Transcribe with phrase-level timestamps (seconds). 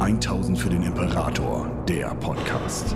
[0.00, 2.94] 1000 für den Imperator, der Podcast.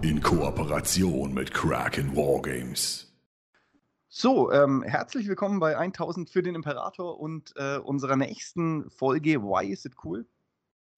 [0.00, 3.12] In Kooperation mit Kraken Wargames.
[4.06, 9.66] So, ähm, herzlich willkommen bei 1000 für den Imperator und äh, unserer nächsten Folge Why
[9.72, 10.28] is it cool?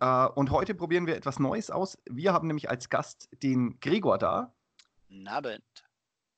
[0.00, 1.96] Äh, und heute probieren wir etwas Neues aus.
[2.05, 4.55] Wir haben nämlich als Gast den Gregor da.
[5.09, 5.64] Nabend.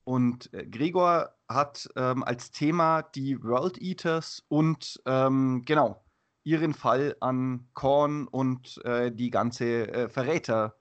[0.04, 6.00] Und äh, Gregor hat ähm, als Thema die World Eaters und ähm, genau
[6.44, 10.76] ihren Fall an Korn und äh, die ganze äh, Verräter,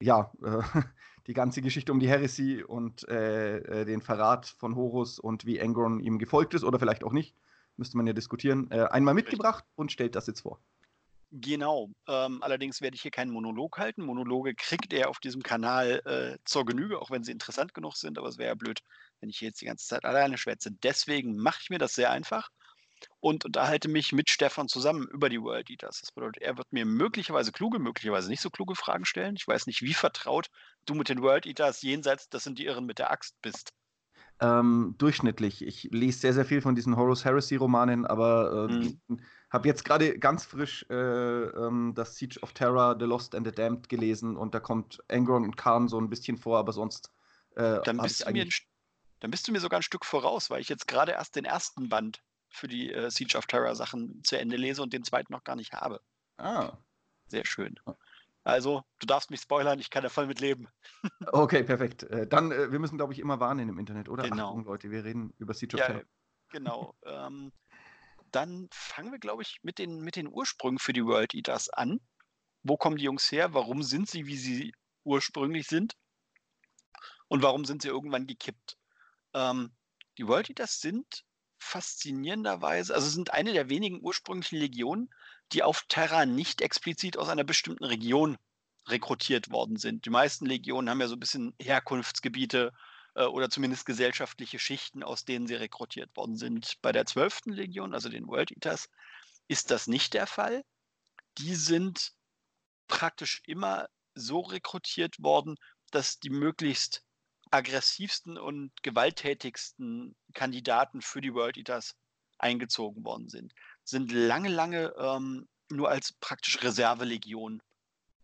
[0.00, 0.62] ja, äh,
[1.26, 5.60] die ganze Geschichte um die Heresy und äh, äh, den Verrat von Horus und wie
[5.60, 7.34] Angron ihm gefolgt ist oder vielleicht auch nicht,
[7.76, 10.58] müsste man ja diskutieren, einmal mitgebracht und stellt das jetzt vor.
[11.30, 11.90] Genau.
[12.08, 14.02] Ähm, allerdings werde ich hier keinen Monolog halten.
[14.02, 18.18] Monologe kriegt er auf diesem Kanal äh, zur Genüge, auch wenn sie interessant genug sind.
[18.18, 18.80] Aber es wäre ja blöd,
[19.20, 20.70] wenn ich hier jetzt die ganze Zeit alleine schwätze.
[20.72, 22.48] Deswegen mache ich mir das sehr einfach
[23.20, 26.00] und unterhalte mich mit Stefan zusammen über die World Eaters.
[26.00, 29.36] Das bedeutet, er wird mir möglicherweise kluge, möglicherweise nicht so kluge Fragen stellen.
[29.36, 30.48] Ich weiß nicht, wie vertraut
[30.86, 33.72] du mit den World Eaters jenseits, das sind die Irren mit der Axt bist.
[34.40, 35.66] Ähm, durchschnittlich.
[35.66, 39.20] Ich lese sehr, sehr viel von diesen Horus Heresy-Romanen, aber äh, mhm.
[39.50, 43.52] habe jetzt gerade ganz frisch äh, ähm, das Siege of Terror, The Lost and the
[43.52, 47.12] Damned gelesen und da kommt Angron und Khan so ein bisschen vor, aber sonst.
[47.56, 48.50] Äh, dann, bist du mir ein,
[49.18, 51.88] dann bist du mir sogar ein Stück voraus, weil ich jetzt gerade erst den ersten
[51.88, 52.22] Band
[52.58, 55.56] für die äh, Siege of Terror Sachen zu Ende lese und den zweiten noch gar
[55.56, 56.00] nicht habe.
[56.36, 56.76] Ah.
[57.28, 57.78] Sehr schön.
[58.44, 60.68] Also, du darfst mich spoilern, ich kann da voll mit leben.
[61.32, 62.04] Okay, perfekt.
[62.04, 64.22] Äh, dann, äh, wir müssen, glaube ich, immer warnen im Internet, oder?
[64.22, 64.48] Genau.
[64.48, 66.02] Achtung, Leute, wir reden über Siege of ja, Terror.
[66.50, 66.94] Genau.
[67.04, 67.52] ähm,
[68.30, 72.00] dann fangen wir, glaube ich, mit den, mit den Ursprüngen für die World Eaters an.
[72.62, 73.54] Wo kommen die Jungs her?
[73.54, 74.72] Warum sind sie, wie sie
[75.04, 75.94] ursprünglich sind?
[77.28, 78.78] Und warum sind sie irgendwann gekippt?
[79.34, 79.72] Ähm,
[80.16, 81.24] die World Eaters sind
[81.58, 85.10] faszinierenderweise, also sind eine der wenigen ursprünglichen Legionen,
[85.52, 88.38] die auf Terra nicht explizit aus einer bestimmten Region
[88.86, 90.04] rekrutiert worden sind.
[90.04, 92.72] Die meisten Legionen haben ja so ein bisschen Herkunftsgebiete
[93.14, 96.74] äh, oder zumindest gesellschaftliche Schichten, aus denen sie rekrutiert worden sind.
[96.82, 97.46] Bei der 12.
[97.46, 98.88] Legion, also den World Eaters,
[99.48, 100.64] ist das nicht der Fall.
[101.38, 102.12] Die sind
[102.86, 105.56] praktisch immer so rekrutiert worden,
[105.90, 107.02] dass die möglichst
[107.50, 111.96] aggressivsten und gewalttätigsten Kandidaten für die World Eaters
[112.38, 113.54] eingezogen worden sind.
[113.84, 117.62] Sind lange, lange ähm, nur als praktisch Reservelegion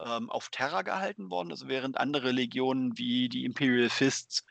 [0.00, 1.50] ähm, auf Terra gehalten worden.
[1.50, 4.44] Also während andere Legionen wie die Imperial Fists,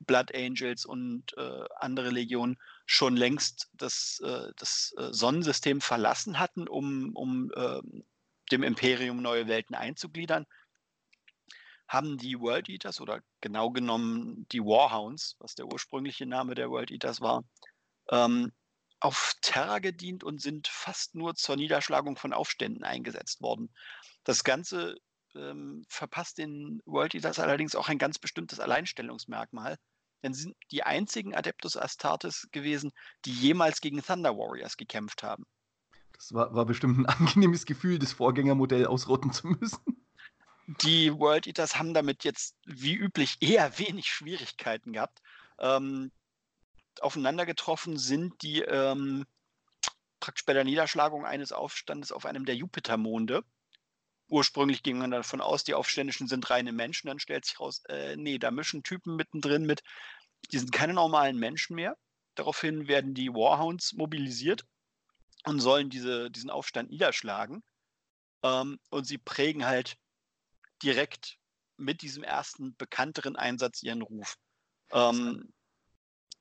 [0.00, 6.68] Blood Angels und äh, andere Legionen schon längst das, äh, das äh, Sonnensystem verlassen hatten,
[6.68, 8.04] um, um ähm,
[8.50, 10.46] dem Imperium neue Welten einzugliedern,
[11.88, 16.90] haben die World Eaters oder genau genommen die Warhounds, was der ursprüngliche Name der World
[16.90, 17.44] Eaters war,
[18.10, 18.52] ähm,
[19.00, 23.74] auf Terra gedient und sind fast nur zur Niederschlagung von Aufständen eingesetzt worden.
[24.24, 24.96] Das Ganze
[25.34, 29.76] ähm, verpasst den World Eaters allerdings auch ein ganz bestimmtes Alleinstellungsmerkmal,
[30.22, 32.92] denn sie sind die einzigen Adeptus Astartes gewesen,
[33.26, 35.44] die jemals gegen Thunder Warriors gekämpft haben.
[36.12, 40.03] Das war, war bestimmt ein angenehmes Gefühl, das Vorgängermodell ausrotten zu müssen.
[40.66, 45.20] Die World Eaters haben damit jetzt wie üblich eher wenig Schwierigkeiten gehabt.
[45.58, 46.10] Ähm,
[47.00, 49.26] aufeinander getroffen sind die ähm,
[50.20, 53.44] praktisch bei der Niederschlagung eines Aufstandes auf einem der Jupitermonde.
[54.28, 57.08] Ursprünglich ging man davon aus, die Aufständischen sind reine Menschen.
[57.08, 59.82] Dann stellt sich raus, äh, nee, da mischen Typen mittendrin mit,
[60.50, 61.96] die sind keine normalen Menschen mehr.
[62.36, 64.64] Daraufhin werden die Warhounds mobilisiert
[65.44, 67.62] und sollen diese, diesen Aufstand niederschlagen.
[68.42, 69.98] Ähm, und sie prägen halt
[70.84, 71.38] direkt
[71.76, 74.36] mit diesem ersten bekannteren Einsatz ihren Ruf.
[74.92, 75.52] Ähm,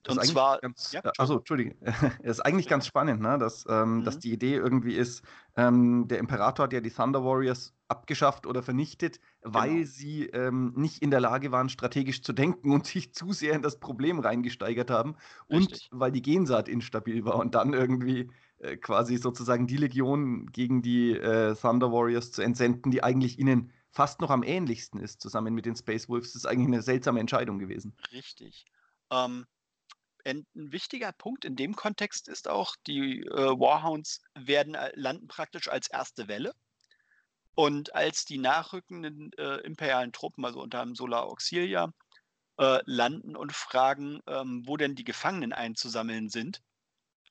[0.08, 0.60] und zwar.
[0.60, 1.76] Ganz, ja, also, Entschuldige.
[2.24, 3.38] Es ist eigentlich ganz spannend, ne?
[3.38, 4.04] dass, ähm, mhm.
[4.04, 5.24] dass die Idee irgendwie ist,
[5.56, 9.86] ähm, der Imperator hat ja die Thunder Warriors abgeschafft oder vernichtet, weil genau.
[9.86, 13.62] sie ähm, nicht in der Lage waren, strategisch zu denken und sich zu sehr in
[13.62, 15.16] das Problem reingesteigert haben.
[15.50, 15.90] Richtig.
[15.92, 20.82] Und weil die Gensaat instabil war und dann irgendwie äh, quasi sozusagen die Legion gegen
[20.82, 25.54] die äh, Thunder Warriors zu entsenden, die eigentlich ihnen fast noch am ähnlichsten ist, zusammen
[25.54, 27.96] mit den Space Wolves, ist eigentlich eine seltsame Entscheidung gewesen.
[28.12, 28.66] Richtig.
[29.12, 29.46] Ähm,
[30.26, 35.68] ein, wichtiger Punkt in dem Kontext ist auch, die äh, Warhounds werden äh, landen praktisch
[35.68, 36.54] als erste Welle.
[37.56, 41.94] Und als die nachrückenden äh, imperialen Truppen, also unter anderem Solar Auxilia,
[42.58, 46.64] äh, landen und fragen, ähm, wo denn die Gefangenen einzusammeln sind,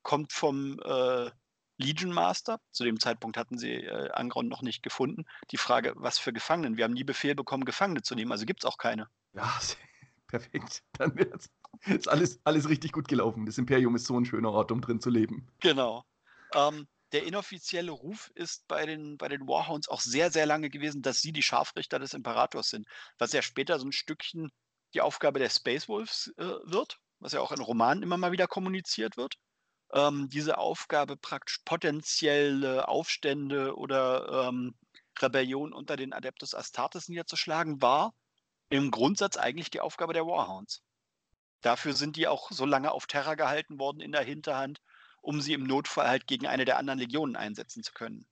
[0.03, 1.31] kommt vom äh,
[1.77, 2.61] Legion Master.
[2.71, 5.25] Zu dem Zeitpunkt hatten sie äh, Angron noch nicht gefunden.
[5.51, 6.77] Die Frage, was für Gefangenen?
[6.77, 9.09] Wir haben nie Befehl bekommen, Gefangene zu nehmen, also gibt es auch keine.
[9.35, 9.53] Ja,
[10.27, 10.83] perfekt.
[10.93, 11.17] Dann
[11.87, 13.47] ist alles, alles richtig gut gelaufen.
[13.47, 15.49] Das Imperium ist so ein schöner Ort, um drin zu leben.
[15.61, 16.05] Genau.
[16.55, 21.03] Ähm, der inoffizielle Ruf ist bei den, bei den Warhounds auch sehr, sehr lange gewesen,
[21.03, 22.87] dass sie die Scharfrichter des Imperators sind,
[23.19, 24.51] was ja später so ein Stückchen
[24.95, 28.47] die Aufgabe der Space Wolves äh, wird, was ja auch in Romanen immer mal wieder
[28.47, 29.37] kommuniziert wird.
[29.93, 34.75] Ähm, diese Aufgabe praktisch potenzielle Aufstände oder ähm,
[35.21, 38.15] Rebellion unter den Adeptus Astartes niederzuschlagen, war
[38.71, 40.83] im Grundsatz eigentlich die Aufgabe der Warhounds.
[41.61, 44.81] Dafür sind die auch so lange auf Terra gehalten worden in der Hinterhand,
[45.21, 48.27] um sie im Notfall halt gegen eine der anderen Legionen einsetzen zu können.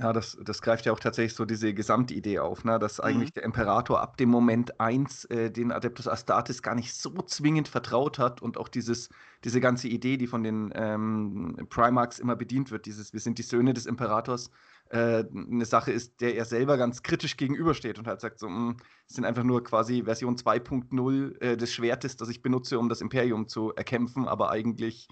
[0.00, 2.78] Ja, das, das greift ja auch tatsächlich so diese Gesamtidee auf, ne?
[2.78, 3.34] dass eigentlich mhm.
[3.34, 8.18] der Imperator ab dem Moment 1 äh, den Adeptus Astartes gar nicht so zwingend vertraut
[8.18, 9.10] hat und auch dieses,
[9.44, 13.42] diese ganze Idee, die von den ähm, Primarchs immer bedient wird, dieses Wir sind die
[13.42, 14.50] Söhne des Imperators,
[14.88, 18.56] äh, eine Sache ist, der er selber ganz kritisch gegenübersteht und halt sagt so, mh,
[18.56, 18.76] hm,
[19.08, 23.00] es sind einfach nur quasi Version 2.0 äh, des Schwertes, das ich benutze, um das
[23.00, 25.08] Imperium zu erkämpfen, aber eigentlich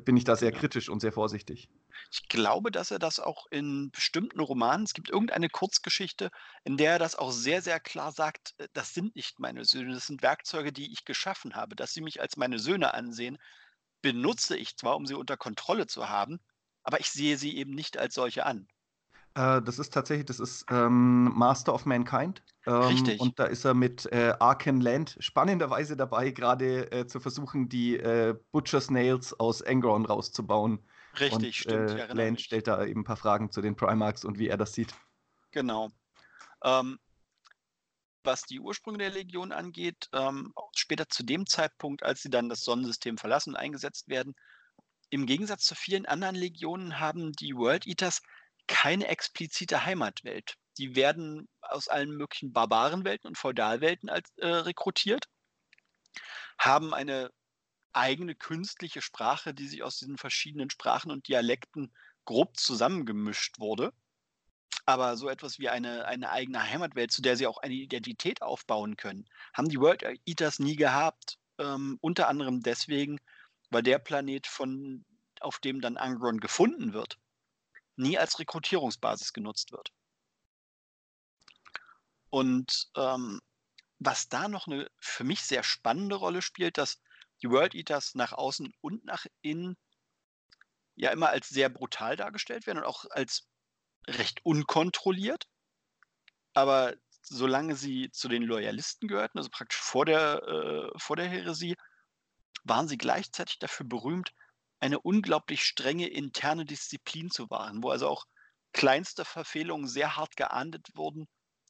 [0.00, 1.68] bin ich da sehr kritisch und sehr vorsichtig.
[2.12, 6.30] Ich glaube, dass er das auch in bestimmten Romanen, es gibt irgendeine Kurzgeschichte,
[6.64, 9.94] in der er das auch sehr, sehr klar sagt, äh, das sind nicht meine Söhne,
[9.94, 11.76] das sind Werkzeuge, die ich geschaffen habe.
[11.76, 13.38] Dass sie mich als meine Söhne ansehen,
[14.02, 16.40] benutze ich zwar, um sie unter Kontrolle zu haben,
[16.82, 18.68] aber ich sehe sie eben nicht als solche an.
[19.36, 22.42] Äh, das ist tatsächlich, das ist ähm, Master of Mankind.
[22.66, 23.20] Ähm, Richtig.
[23.20, 27.98] Und da ist er mit äh, Arken Land spannenderweise dabei, gerade äh, zu versuchen, die
[27.98, 30.82] äh, Butcher's Nails aus Angron rauszubauen.
[31.20, 31.90] Richtig, und, stimmt.
[31.90, 34.72] Äh, Land stellt da eben ein paar Fragen zu den Primarchs und wie er das
[34.72, 34.94] sieht.
[35.50, 35.90] Genau.
[36.64, 36.98] Ähm,
[38.24, 42.62] was die Ursprünge der Legion angeht, ähm, später zu dem Zeitpunkt, als sie dann das
[42.62, 44.34] Sonnensystem verlassen und eingesetzt werden,
[45.10, 48.22] im Gegensatz zu vielen anderen Legionen haben die World Eaters
[48.66, 50.56] keine explizite Heimatwelt.
[50.78, 55.28] Die werden aus allen möglichen Barbarenwelten und Feudalwelten als, äh, rekrutiert,
[56.58, 57.30] haben eine
[57.92, 61.92] eigene künstliche Sprache, die sich aus diesen verschiedenen Sprachen und Dialekten
[62.24, 63.92] grob zusammengemischt wurde.
[64.84, 68.96] Aber so etwas wie eine, eine eigene Heimatwelt, zu der sie auch eine Identität aufbauen
[68.96, 71.38] können, haben die World Eaters nie gehabt.
[71.58, 73.18] Ähm, unter anderem deswegen,
[73.70, 75.04] weil der Planet, von,
[75.40, 77.18] auf dem dann Angron gefunden wird,
[77.96, 79.92] nie als Rekrutierungsbasis genutzt wird.
[82.30, 83.40] Und ähm,
[83.98, 87.00] was da noch eine für mich sehr spannende Rolle spielt, dass
[87.42, 89.76] die World Eaters nach außen und nach innen
[90.96, 93.46] ja immer als sehr brutal dargestellt werden und auch als
[94.06, 95.48] recht unkontrolliert.
[96.54, 101.76] Aber solange sie zu den Loyalisten gehörten, also praktisch vor der, äh, vor der Häresie,
[102.64, 104.32] waren sie gleichzeitig dafür berühmt,
[104.80, 108.24] eine unglaublich strenge interne Disziplin zu wahren, wo also auch
[108.72, 111.26] kleinste Verfehlungen sehr hart geahndet wurden,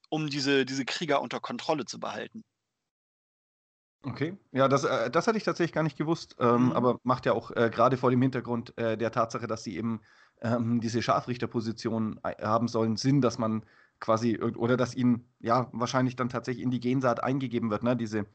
[0.09, 2.43] um diese, diese Krieger unter Kontrolle zu behalten.
[4.03, 6.73] Okay, ja, das, äh, das hatte ich tatsächlich gar nicht gewusst, ähm, mhm.
[6.73, 10.01] aber macht ja auch äh, gerade vor dem Hintergrund äh, der Tatsache, dass sie eben
[10.43, 13.65] ähm, diese Scharfrichterposition äh, haben sollen, Sinn, dass man
[13.99, 17.97] quasi oder dass ihnen ja wahrscheinlich dann tatsächlich in die Gensaat eingegeben wird, ne?
[17.97, 18.27] diese,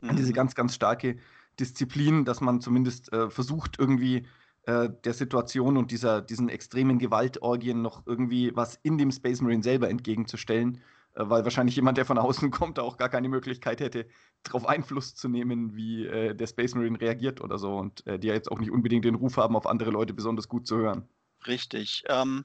[0.00, 0.16] mhm.
[0.16, 1.18] diese ganz, ganz starke
[1.60, 4.26] Disziplin, dass man zumindest äh, versucht, irgendwie
[4.64, 9.62] äh, der Situation und dieser, diesen extremen Gewaltorgien noch irgendwie was in dem Space Marine
[9.62, 10.80] selber entgegenzustellen,
[11.14, 14.06] äh, weil wahrscheinlich jemand, der von außen kommt, auch gar keine Möglichkeit hätte,
[14.44, 18.28] darauf Einfluss zu nehmen, wie äh, der Space Marine reagiert oder so und äh, die
[18.28, 21.08] ja jetzt auch nicht unbedingt den Ruf haben, auf andere Leute besonders gut zu hören.
[21.46, 22.04] Richtig.
[22.08, 22.44] Ähm,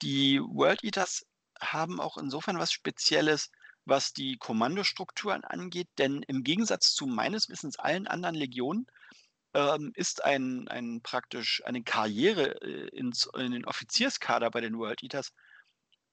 [0.00, 1.26] die World Eaters
[1.60, 3.50] haben auch insofern was Spezielles,
[3.88, 8.86] was die Kommandostrukturen angeht, denn im Gegensatz zu meines Wissens allen anderen Legionen
[9.54, 15.02] ähm, ist ein, ein praktisch eine Karriere äh, ins, in den Offizierskader bei den World
[15.02, 15.32] Eaters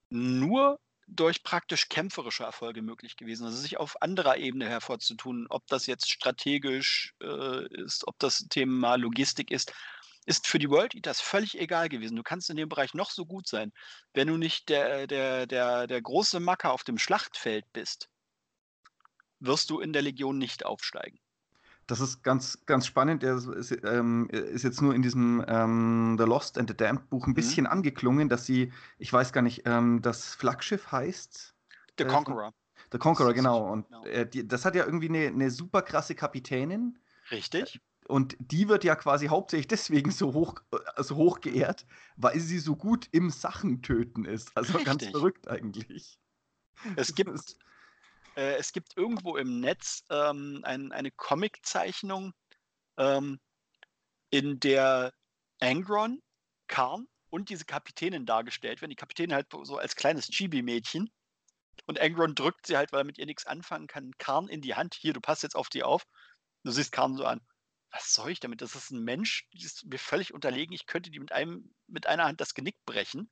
[0.10, 3.46] nur durch praktisch kämpferische Erfolge möglich gewesen.
[3.46, 8.96] Also sich auf anderer Ebene hervorzutun, ob das jetzt strategisch äh, ist, ob das Thema
[8.96, 9.74] Logistik ist
[10.26, 12.16] ist für die World Eaters völlig egal gewesen.
[12.16, 13.72] Du kannst in dem Bereich noch so gut sein.
[14.14, 18.10] Wenn du nicht der, der, der, der große Macker auf dem Schlachtfeld bist,
[19.40, 21.20] wirst du in der Legion nicht aufsteigen.
[21.88, 23.24] Das ist ganz, ganz spannend.
[23.24, 27.28] Er ist, ähm, ist jetzt nur in diesem ähm, The Lost and the Damned Buch
[27.28, 27.36] ein mhm.
[27.36, 27.72] bisschen mhm.
[27.72, 31.54] angeklungen, dass sie, ich weiß gar nicht, ähm, das Flaggschiff heißt.
[32.00, 32.54] The äh, Conqueror.
[32.92, 33.72] The Conqueror, genau.
[33.72, 34.06] Und genau.
[34.06, 36.98] Äh, die, das hat ja irgendwie eine, eine super krasse Kapitänin.
[37.30, 37.80] Richtig.
[38.08, 41.86] Und die wird ja quasi hauptsächlich deswegen so hoch, äh, so hoch geehrt,
[42.18, 44.56] weil sie so gut im Sachentöten ist.
[44.56, 44.86] Also Richtig.
[44.86, 46.20] ganz verrückt eigentlich.
[46.96, 47.58] Es gibt,
[48.36, 52.34] äh, es gibt irgendwo im Netz ähm, ein, eine Comiczeichnung,
[52.98, 53.40] ähm,
[54.30, 55.14] in der
[55.60, 56.22] Angron,
[56.68, 58.92] Karn und diese Kapitänin dargestellt werden.
[58.92, 61.10] Die Kapitänin halt so als kleines Chibi-Mädchen.
[61.88, 64.76] Und Angron drückt sie halt, weil er mit ihr nichts anfangen kann, Karn in die
[64.76, 64.96] Hand.
[64.96, 66.06] Hier, du passt jetzt auf die auf.
[66.64, 67.42] Du siehst Karn so an
[67.96, 68.62] was soll ich damit?
[68.62, 70.74] Das ist ein Mensch, die ist mir völlig unterlegen.
[70.74, 73.30] Ich könnte die mit einem, mit einer Hand das Genick brechen.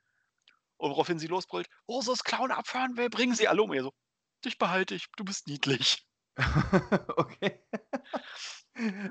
[0.77, 3.73] Und woraufhin sie losbrüllt, Ursus Clown abfahren will, bringen sie alle um.
[3.73, 3.93] Ihr so,
[4.45, 6.07] dich behalte ich, du bist niedlich.
[7.17, 7.59] okay.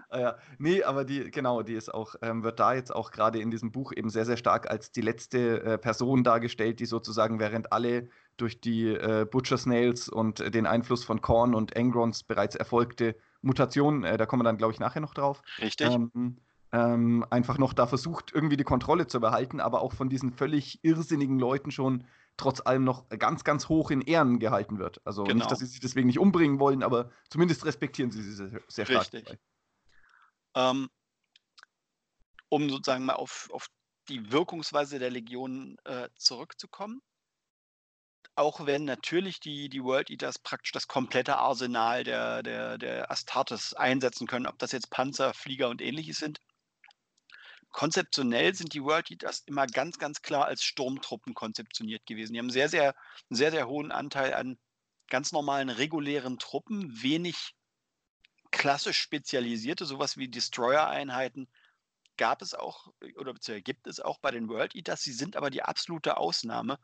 [0.09, 3.39] ah ja, nee, aber die, genau, die ist auch, ähm, wird da jetzt auch gerade
[3.41, 7.39] in diesem Buch eben sehr, sehr stark als die letzte äh, Person dargestellt, die sozusagen,
[7.39, 12.25] während alle durch die äh, Butcher Snails und äh, den Einfluss von Korn und Engrons
[12.25, 15.43] bereits erfolgte Mutation, äh, da kommen wir dann, glaube ich, nachher noch drauf.
[15.59, 15.89] Richtig.
[15.89, 16.39] Ähm,
[16.73, 20.83] ähm, einfach noch da versucht, irgendwie die Kontrolle zu behalten, aber auch von diesen völlig
[20.83, 22.05] irrsinnigen Leuten schon
[22.39, 25.03] trotz allem noch ganz, ganz hoch in Ehren gehalten wird.
[25.05, 25.37] Also genau.
[25.37, 28.87] nicht, dass sie sich deswegen nicht umbringen wollen, aber zumindest respektieren sie sie sehr, sehr
[28.87, 29.13] stark.
[29.13, 29.39] Richtig.
[30.55, 30.89] Ähm,
[32.49, 33.67] um sozusagen mal auf, auf
[34.09, 37.03] die Wirkungsweise der Legion äh, zurückzukommen
[38.35, 43.75] auch wenn natürlich die, die World Eaters praktisch das komplette Arsenal der, der, der Astartes
[43.75, 46.41] einsetzen können, ob das jetzt Panzer, Flieger und ähnliches sind.
[47.71, 52.35] Konzeptionell sind die World Eaters immer ganz, ganz klar als Sturmtruppen konzeptioniert gewesen.
[52.35, 52.95] Die haben sehr, sehr,
[53.31, 54.59] einen sehr, sehr hohen Anteil an
[55.09, 57.55] ganz normalen, regulären Truppen, wenig
[58.51, 61.49] klassisch spezialisierte, sowas wie Destroyer-Einheiten
[62.19, 65.03] gab es auch oder beziehungsweise gibt es auch bei den World Eaters.
[65.03, 66.79] Sie sind aber die absolute Ausnahme.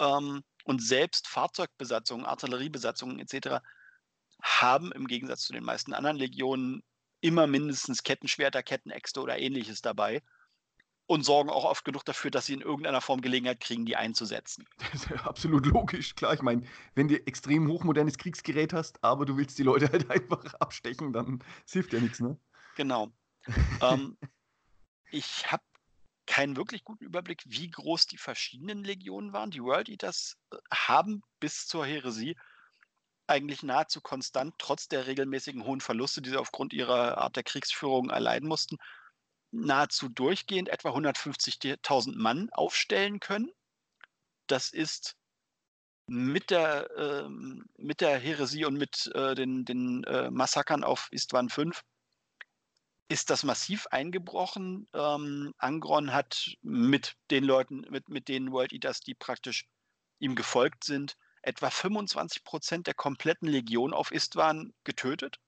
[0.00, 3.64] Ähm, und selbst Fahrzeugbesatzungen, Artilleriebesatzungen etc.
[4.42, 6.82] haben im Gegensatz zu den meisten anderen Legionen
[7.22, 10.22] immer mindestens Kettenschwerter, Kettenäxte oder ähnliches dabei
[11.06, 14.66] und sorgen auch oft genug dafür, dass sie in irgendeiner Form Gelegenheit kriegen, die einzusetzen.
[14.92, 16.34] Das ist ja absolut logisch, klar.
[16.34, 16.62] Ich meine,
[16.94, 21.42] wenn du extrem hochmodernes Kriegsgerät hast, aber du willst die Leute halt einfach abstechen, dann
[21.66, 22.38] hilft ja nichts, ne?
[22.76, 23.10] Genau.
[23.80, 24.18] ähm,
[25.10, 25.62] ich habe
[26.28, 29.50] keinen wirklich guten Überblick, wie groß die verschiedenen Legionen waren.
[29.50, 32.36] Die World Eaters äh, haben bis zur Heresie
[33.26, 38.10] eigentlich nahezu konstant, trotz der regelmäßigen hohen Verluste, die sie aufgrund ihrer Art der Kriegsführung
[38.10, 38.76] erleiden mussten,
[39.50, 43.50] nahezu durchgehend etwa 150.000 Mann aufstellen können.
[44.46, 45.16] Das ist
[46.06, 47.28] mit der, äh,
[47.78, 51.82] mit der Heresie und mit äh, den, den äh, Massakern auf Istvan 5
[53.08, 54.86] ist das massiv eingebrochen.
[54.92, 59.66] Ähm, Angron hat mit den Leuten, mit, mit den World Eaters, die praktisch
[60.18, 65.38] ihm gefolgt sind, etwa 25 Prozent der kompletten Legion auf Istvan getötet.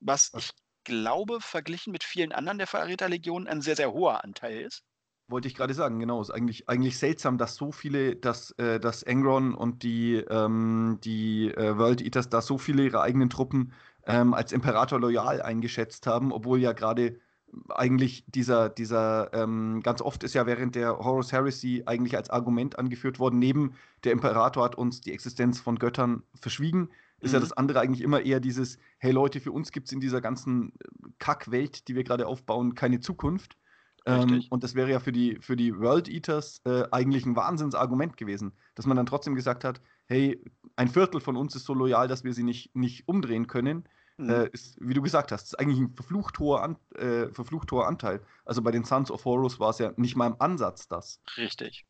[0.00, 0.52] Was ich
[0.84, 4.84] glaube, verglichen mit vielen anderen der Verräterlegionen ein sehr, sehr hoher Anteil ist.
[5.26, 6.20] Wollte ich gerade sagen, genau.
[6.20, 10.98] Es ist eigentlich, eigentlich seltsam, dass so viele, dass, äh, dass Angron und die, ähm,
[11.02, 13.72] die äh, World Eaters da so viele ihrer eigenen Truppen
[14.06, 17.18] ähm, als Imperator loyal eingeschätzt haben, obwohl ja gerade
[17.68, 22.78] eigentlich dieser, dieser ähm, ganz oft ist ja während der Horus Heresy eigentlich als Argument
[22.78, 27.34] angeführt worden, neben der Imperator hat uns die Existenz von Göttern verschwiegen, ist mhm.
[27.34, 30.20] ja das andere eigentlich immer eher dieses, hey Leute, für uns gibt es in dieser
[30.20, 30.72] ganzen
[31.18, 33.56] Kackwelt, die wir gerade aufbauen, keine Zukunft.
[34.06, 38.18] Ähm, und das wäre ja für die, für die World Eaters äh, eigentlich ein Wahnsinnsargument
[38.18, 40.42] gewesen, dass man dann trotzdem gesagt hat, hey,
[40.76, 43.88] ein Viertel von uns ist so loyal, dass wir sie nicht, nicht umdrehen können.
[44.16, 44.30] Mhm.
[44.30, 47.86] Äh, ist, wie du gesagt hast, ist eigentlich ein verflucht hoher, An äh, verflucht hoher
[47.86, 48.24] Anteil.
[48.44, 51.20] Also bei den Sons of Horus war es ja nicht mal im Ansatz das.
[51.36, 51.84] Richtig.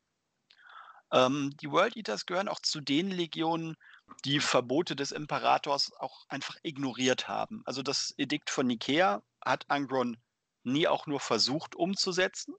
[1.12, 3.76] Ähm, die World Eaters gehören auch zu den Legionen,
[4.24, 7.62] die Verbote des Imperators auch einfach ignoriert haben.
[7.66, 10.16] Also das Edikt von Nikea hat Angron
[10.62, 12.54] nie auch nur versucht umzusetzen.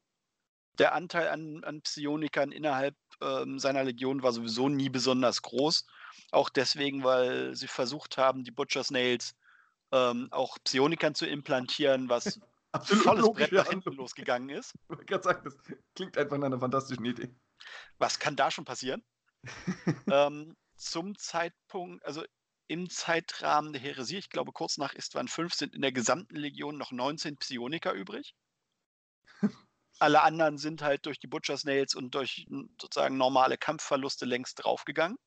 [0.77, 5.85] Der Anteil an, an Psionikern innerhalb ähm, seiner Legion war sowieso nie besonders groß.
[6.31, 9.35] Auch deswegen, weil sie versucht haben, die Butcher Snails
[9.91, 12.39] ähm, auch Psionikern zu implantieren, was
[12.75, 14.73] Absolut volles Brett nach hinten losgegangen ist.
[14.99, 15.55] Ich kann sagen, das
[15.95, 17.33] klingt einfach nach einer fantastischen Idee.
[17.99, 19.01] Was kann da schon passieren?
[20.11, 22.25] ähm, zum Zeitpunkt, also
[22.67, 26.77] im Zeitrahmen der Heresie, ich glaube kurz nach Istvan 5, sind in der gesamten Legion
[26.77, 28.35] noch 19 Psioniker übrig.
[29.99, 32.47] Alle anderen sind halt durch die Butcher Snails und durch
[32.81, 35.17] sozusagen normale Kampfverluste längst draufgegangen.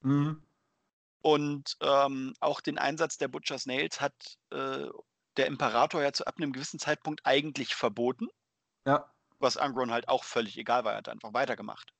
[0.00, 0.42] Mhm.
[1.22, 4.14] Und ähm, auch den Einsatz der Butcher Snails hat
[4.50, 4.86] äh,
[5.36, 8.28] der Imperator ja zu ab einem gewissen Zeitpunkt eigentlich verboten.
[8.86, 9.12] Ja.
[9.38, 11.92] Was Angron halt auch völlig egal war, er hat einfach weitergemacht.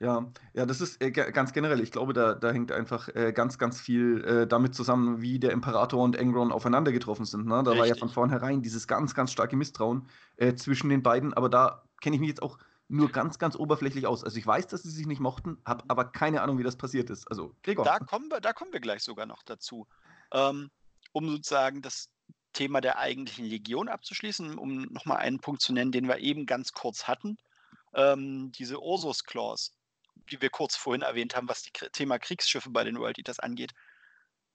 [0.00, 1.78] Ja, ja, das ist äh, ganz generell.
[1.80, 5.50] Ich glaube, da, da hängt einfach äh, ganz, ganz viel äh, damit zusammen, wie der
[5.50, 7.44] Imperator und Angron aufeinander getroffen sind.
[7.44, 7.62] Ne?
[7.62, 7.78] Da Richtig.
[7.78, 11.34] war ja von vornherein dieses ganz, ganz starke Misstrauen äh, zwischen den beiden.
[11.34, 12.56] Aber da kenne ich mich jetzt auch
[12.88, 14.24] nur ganz, ganz oberflächlich aus.
[14.24, 17.10] Also ich weiß, dass sie sich nicht mochten, habe aber keine Ahnung, wie das passiert
[17.10, 17.28] ist.
[17.28, 17.84] Also Gregor.
[17.84, 19.86] Da kommen wir, da kommen wir gleich sogar noch dazu.
[20.32, 20.70] Ähm,
[21.12, 22.08] um sozusagen das
[22.54, 26.72] Thema der eigentlichen Legion abzuschließen, um nochmal einen Punkt zu nennen, den wir eben ganz
[26.72, 27.36] kurz hatten.
[27.92, 29.72] Ähm, diese Ursus Clause
[30.30, 33.72] die wir kurz vorhin erwähnt haben, was das Thema Kriegsschiffe bei den World Eaters angeht.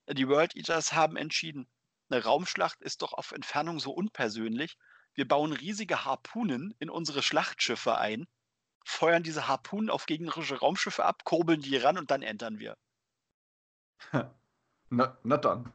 [0.10, 1.68] Die World Eaters haben entschieden,
[2.10, 4.78] eine Raumschlacht ist doch auf Entfernung so unpersönlich.
[5.14, 8.28] Wir bauen riesige Harpunen in unsere Schlachtschiffe ein,
[8.84, 12.78] feuern diese Harpunen auf gegnerische Raumschiffe ab, kurbeln die ran und dann entern wir.
[14.90, 15.74] Na, na dann.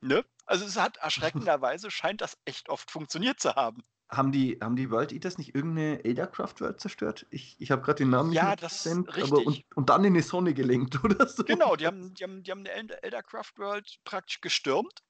[0.00, 0.24] Ne?
[0.46, 3.82] Also es hat erschreckenderweise scheint das echt oft funktioniert zu haben.
[4.12, 7.26] Haben die, haben die World Eaters nicht irgendeine Eldercraft World zerstört?
[7.30, 9.32] Ich, ich habe gerade den Namen ja, nicht das ist richtig.
[9.32, 11.44] und, und, dann in die Sonne gelenkt, oder so?
[11.44, 15.02] Genau, die haben, die haben, die haben eine Eldercraft World praktisch gestürmt,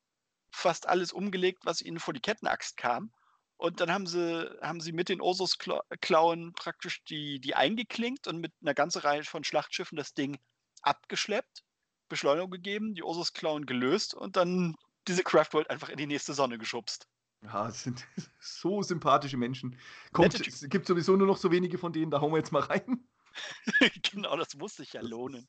[0.52, 3.12] fast alles umgelegt, was ihnen vor die Kettenaxt kam.
[3.56, 8.52] Und dann haben sie, haben sie mit den Ursus-Klauen praktisch die, die eingeklinkt und mit
[8.60, 10.38] einer ganzen Reihe von Schlachtschiffen das Ding
[10.82, 11.62] abgeschleppt,
[12.08, 14.76] Beschleunigung gegeben, die Ursus-Klauen gelöst und dann
[15.08, 17.08] diese Craft World einfach in die nächste Sonne geschubst.
[17.42, 18.06] Ja, es sind
[18.40, 19.78] so sympathische Menschen.
[20.12, 22.62] Kommt, es gibt sowieso nur noch so wenige von denen, da hauen wir jetzt mal
[22.62, 23.08] rein.
[24.02, 25.48] genau, das muss sich ja lohnen.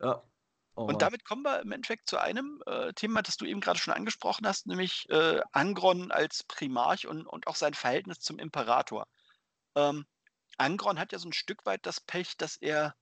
[0.00, 0.22] ja.
[0.76, 0.86] Oh.
[0.86, 3.94] Und damit kommen wir im Endeffekt zu einem äh, Thema, das du eben gerade schon
[3.94, 9.06] angesprochen hast, nämlich äh, Angron als Primarch und, und auch sein Verhältnis zum Imperator.
[9.76, 10.04] Ähm,
[10.58, 12.96] Angron hat ja so ein Stück weit das Pech, dass er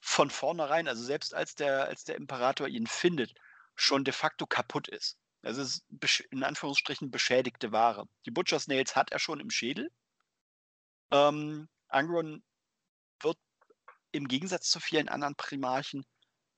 [0.00, 3.34] von vornherein, also selbst als der, als der Imperator ihn findet,
[3.74, 5.16] schon de facto kaputt ist.
[5.48, 8.06] Also es ist in Anführungsstrichen beschädigte Ware.
[8.26, 9.90] Die Butcher's Nails hat er schon im Schädel.
[11.10, 12.42] Ähm, Angron
[13.22, 13.38] wird
[14.12, 16.04] im Gegensatz zu vielen anderen Primarchen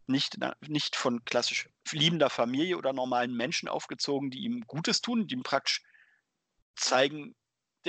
[0.09, 5.37] nicht, nicht von klassisch liebender Familie oder normalen Menschen aufgezogen, die ihm Gutes tun, die
[5.37, 5.85] ihm praktisch
[6.75, 7.37] zeigen,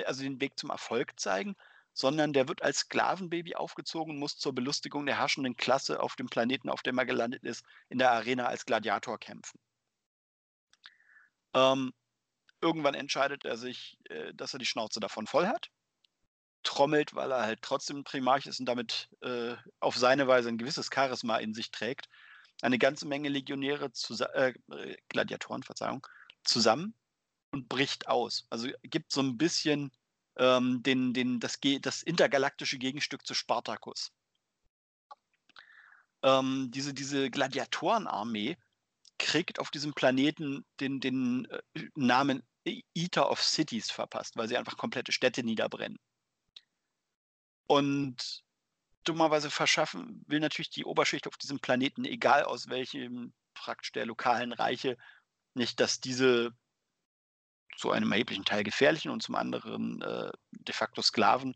[0.05, 1.55] also den Weg zum Erfolg zeigen,
[1.93, 6.27] sondern der wird als Sklavenbaby aufgezogen und muss zur Belustigung der herrschenden Klasse auf dem
[6.27, 9.60] Planeten, auf dem er gelandet ist, in der Arena als Gladiator kämpfen.
[11.53, 11.93] Ähm,
[12.62, 15.70] irgendwann entscheidet er sich, äh, dass er die Schnauze davon voll hat,
[16.63, 20.89] trommelt, weil er halt trotzdem Primarch ist und damit äh, auf seine Weise ein gewisses
[20.93, 22.08] Charisma in sich trägt,
[22.62, 23.91] eine ganze Menge Legionäre,
[24.34, 24.53] äh,
[25.10, 26.05] Gladiatoren, Verzeihung,
[26.43, 26.93] zusammen
[27.51, 28.46] und bricht aus.
[28.50, 29.91] Also gibt so ein bisschen
[30.38, 34.12] ähm, den, den, das, das intergalaktische Gegenstück zu Spartacus.
[36.24, 38.58] Ähm, diese, diese Gladiatorenarmee
[39.21, 44.77] kriegt auf diesem Planeten den, den äh, Namen Eater of Cities verpasst, weil sie einfach
[44.77, 45.99] komplette Städte niederbrennen.
[47.67, 48.43] Und
[49.03, 54.53] dummerweise verschaffen will natürlich die Oberschicht auf diesem Planeten, egal aus welchem praktisch der lokalen
[54.53, 54.97] Reiche,
[55.53, 56.51] nicht, dass diese
[57.77, 61.55] zu einem erheblichen Teil gefährlichen und zum anderen äh, de facto Sklaven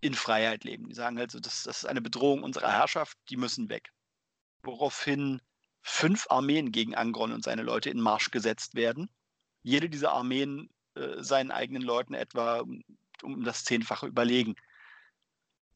[0.00, 0.88] in Freiheit leben.
[0.88, 3.90] Die sagen also, das, das ist eine Bedrohung unserer Herrschaft, die müssen weg.
[4.62, 5.42] Woraufhin
[5.88, 9.08] fünf Armeen gegen Angron und seine Leute in Marsch gesetzt werden.
[9.62, 12.82] Jede dieser Armeen äh, seinen eigenen Leuten etwa um,
[13.22, 14.56] um das Zehnfache überlegen.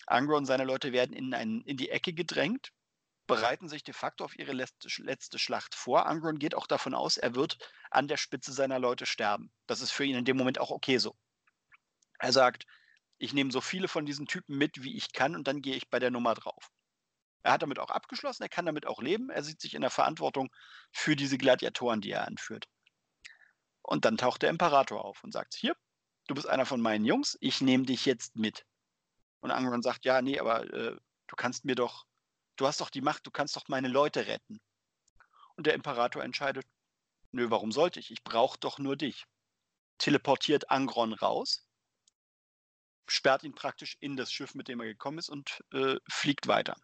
[0.07, 2.73] Angron und seine Leute werden in, ein, in die Ecke gedrängt,
[3.29, 6.07] bereiten sich de facto auf ihre letzte, letzte Schlacht vor.
[6.07, 7.59] Angron geht auch davon aus, er wird
[7.93, 9.53] an der Spitze seiner Leute sterben.
[9.69, 11.15] Das ist für ihn in dem Moment auch okay so.
[12.19, 12.67] Er sagt,
[13.19, 15.89] ich nehme so viele von diesen Typen mit, wie ich kann, und dann gehe ich
[15.89, 16.73] bei der Nummer drauf.
[17.43, 19.91] Er hat damit auch abgeschlossen, er kann damit auch leben, er sieht sich in der
[19.91, 20.51] Verantwortung
[20.93, 22.67] für diese Gladiatoren, die er anführt.
[23.83, 25.75] Und dann taucht der Imperator auf und sagt, hier,
[26.27, 28.65] du bist einer von meinen Jungs, ich nehme dich jetzt mit.
[29.41, 32.05] Und Angron sagt, ja, nee, aber äh, du kannst mir doch,
[32.57, 34.61] du hast doch die Macht, du kannst doch meine Leute retten.
[35.57, 36.67] Und der Imperator entscheidet,
[37.33, 38.11] nö, warum sollte ich?
[38.11, 39.25] Ich brauche doch nur dich.
[39.99, 41.67] Teleportiert Angron raus,
[43.09, 46.77] sperrt ihn praktisch in das Schiff, mit dem er gekommen ist und äh, fliegt weiter.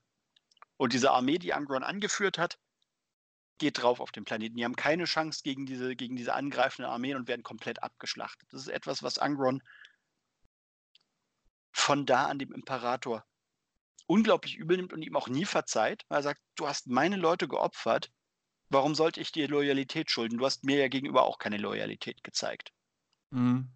[0.77, 2.59] Und diese Armee, die Angron angeführt hat,
[3.59, 4.57] geht drauf auf den Planeten.
[4.57, 8.47] Die haben keine Chance gegen diese, gegen diese angreifenden Armeen und werden komplett abgeschlachtet.
[8.53, 9.62] Das ist etwas, was Angron
[11.73, 13.25] von da an dem Imperator
[14.07, 17.49] unglaublich übel nimmt und ihm auch nie verzeiht, weil er sagt, du hast meine Leute
[17.49, 18.12] geopfert,
[18.69, 20.39] warum sollte ich dir Loyalität schulden?
[20.39, 22.73] Du hast mir ja gegenüber auch keine Loyalität gezeigt.
[23.31, 23.71] Mhm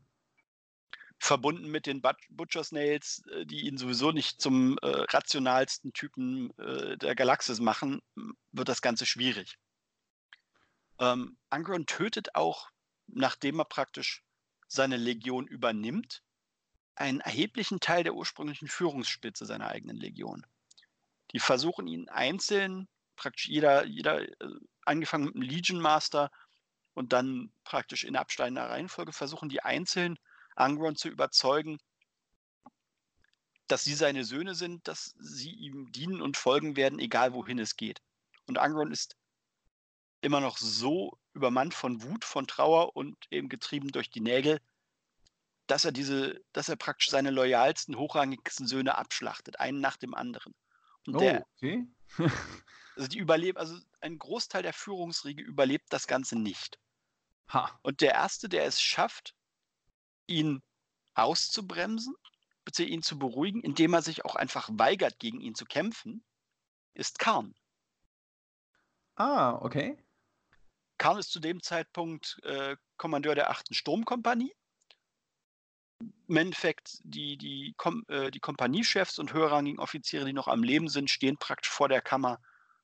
[1.21, 6.97] verbunden mit den Butcher Snails, äh, die ihn sowieso nicht zum äh, rationalsten Typen äh,
[6.97, 8.01] der Galaxis machen,
[8.53, 9.59] wird das Ganze schwierig.
[10.99, 12.71] Ähm, Angron tötet auch,
[13.07, 14.25] nachdem er praktisch
[14.67, 16.23] seine Legion übernimmt,
[16.95, 20.47] einen erheblichen Teil der ursprünglichen Führungsspitze seiner eigenen Legion.
[21.33, 24.35] Die versuchen ihn einzeln, praktisch jeder, jeder äh,
[24.87, 26.31] angefangen mit dem Legion Master
[26.95, 30.19] und dann praktisch in absteigender Reihenfolge, versuchen die einzeln
[30.61, 31.79] Angron zu überzeugen,
[33.67, 37.77] dass sie seine Söhne sind, dass sie ihm dienen und folgen werden, egal wohin es
[37.77, 38.01] geht.
[38.47, 39.17] Und Angron ist
[40.23, 44.61] immer noch so übermannt von Wut, von Trauer und eben getrieben durch die Nägel,
[45.67, 50.55] dass er diese, dass er praktisch seine loyalsten, hochrangigsten Söhne abschlachtet, einen nach dem anderen.
[51.07, 51.87] Oh, der, okay.
[52.97, 56.79] also die überleben, also ein Großteil der Führungsriege überlebt das Ganze nicht.
[57.53, 57.79] Ha.
[57.83, 59.35] Und der Erste, der es schafft,
[60.31, 60.63] ihn
[61.15, 62.15] auszubremsen,
[62.65, 66.25] beziehungsweise ihn zu beruhigen, indem er sich auch einfach weigert, gegen ihn zu kämpfen,
[66.95, 67.55] ist Karn.
[69.17, 69.99] Ah, okay.
[70.99, 73.75] Karn ist zu dem Zeitpunkt äh, Kommandeur der 8.
[73.75, 74.55] Sturmkompanie.
[76.29, 80.89] Im Endeffekt, die, die, Kom äh, die Kompaniechefs und höherrangigen Offiziere, die noch am Leben
[80.89, 82.41] sind, stehen praktisch vor der Kammer,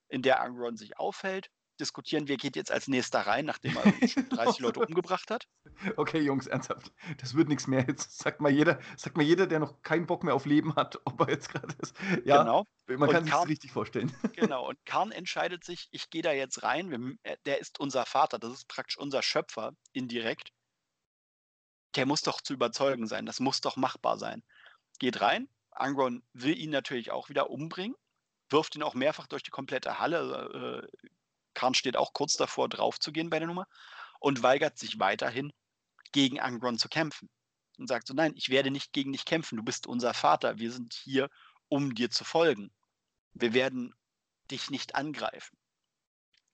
[0.09, 4.29] in der Angron sich aufhält diskutieren, wer geht jetzt als nächster rein, nachdem er schon
[4.29, 5.47] 30 Leute umgebracht hat.
[5.95, 6.91] Okay, Jungs, ernsthaft.
[7.19, 7.85] Das wird nichts mehr.
[7.87, 10.99] Jetzt sagt mal jeder, sagt mal jeder, der noch keinen Bock mehr auf Leben hat,
[11.05, 11.95] ob er jetzt gerade ist.
[12.25, 12.65] Ja, genau.
[12.87, 14.11] man kann sich das richtig vorstellen.
[14.37, 17.17] Genau, und Karn entscheidet sich, ich gehe da jetzt rein.
[17.23, 20.51] Äh, der ist unser Vater, das ist praktisch unser Schöpfer, indirekt.
[21.95, 24.43] Der muss doch zu überzeugen sein, das muss doch machbar sein.
[24.99, 25.49] Geht rein.
[25.71, 27.95] Angron will ihn natürlich auch wieder umbringen
[28.49, 31.07] wirft ihn auch mehrfach durch die komplette Halle, äh,
[31.57, 33.67] Karn steht auch kurz davor, draufzugehen bei der Nummer
[34.19, 35.51] und weigert sich weiterhin,
[36.11, 37.29] gegen Angron zu kämpfen.
[37.79, 40.71] Und sagt so, nein, ich werde nicht gegen dich kämpfen, du bist unser Vater, wir
[40.71, 41.29] sind hier,
[41.67, 42.71] um dir zu folgen.
[43.33, 43.93] Wir werden
[44.51, 45.57] dich nicht angreifen.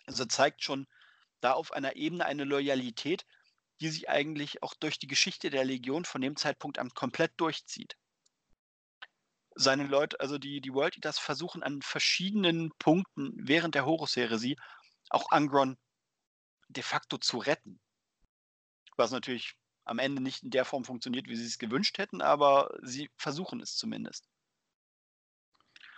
[0.05, 0.87] Also zeigt schon
[1.41, 3.25] da auf einer Ebene eine Loyalität,
[3.81, 7.97] die sich eigentlich auch durch die Geschichte der Legion von dem Zeitpunkt an komplett durchzieht.
[9.55, 14.57] Seine Leute, also die, die World Eaters versuchen an verschiedenen Punkten während der Horus-Heresie
[15.13, 15.77] auch Angron
[16.69, 17.79] de facto zu retten.
[18.95, 22.77] Was natürlich am Ende nicht in der Form funktioniert, wie sie es gewünscht hätten, aber
[22.81, 24.29] sie versuchen es zumindest.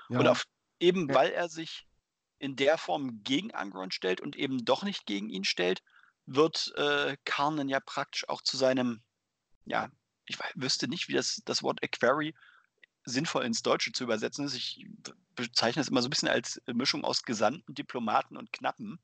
[0.10, 0.20] Ja.
[0.20, 0.46] Und auf,
[0.80, 1.88] eben weil er sich
[2.40, 5.84] in der Form gegen Angron stellt und eben doch nicht gegen ihn stellt,
[6.26, 9.04] wird äh, Karnen ja praktisch auch zu seinem,
[9.66, 9.90] ja,
[10.26, 12.36] ich wüsste nicht, wie das, das Wort Aquari
[13.06, 14.56] sinnvoll ins Deutsche zu übersetzen ist.
[14.56, 14.86] Ich
[15.36, 19.00] bezeichne es immer so ein bisschen als Mischung aus Gesandten, Diplomaten und Knappen.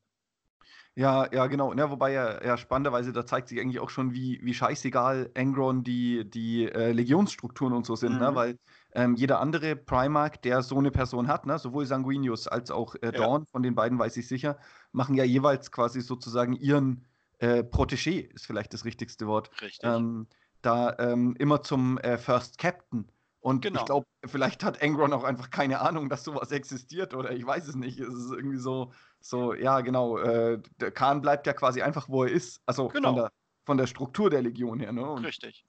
[0.94, 1.72] Ja, ja, genau.
[1.72, 5.84] Ja, wobei ja, ja spannenderweise, da zeigt sich eigentlich auch schon, wie, wie scheißegal Angron
[5.84, 8.18] die, die äh, Legionsstrukturen und so sind, ne?
[8.18, 8.24] mhm.
[8.24, 8.34] ne?
[8.34, 8.58] weil
[8.94, 11.58] ähm, jeder andere Primark, der so eine Person hat, ne?
[11.58, 13.46] sowohl Sanguinius als auch äh, Dawn, ja.
[13.50, 14.58] von den beiden weiß ich sicher,
[14.92, 17.06] machen ja jeweils quasi sozusagen ihren
[17.38, 19.50] äh, Protégé, ist vielleicht das richtigste Wort.
[19.62, 19.80] Richtig.
[19.82, 20.26] Ähm,
[20.60, 23.10] da ähm, immer zum äh, First Captain
[23.42, 23.80] und genau.
[23.80, 27.66] ich glaube, vielleicht hat Angron auch einfach keine Ahnung, dass sowas existiert oder ich weiß
[27.66, 27.98] es nicht.
[27.98, 30.16] Es ist irgendwie so, so ja, genau.
[30.18, 32.62] Äh, der Khan bleibt ja quasi einfach, wo er ist.
[32.66, 33.08] Also genau.
[33.08, 33.32] von, der,
[33.66, 34.92] von der Struktur der Legion her.
[34.92, 35.04] Ne?
[35.04, 35.66] Und Richtig.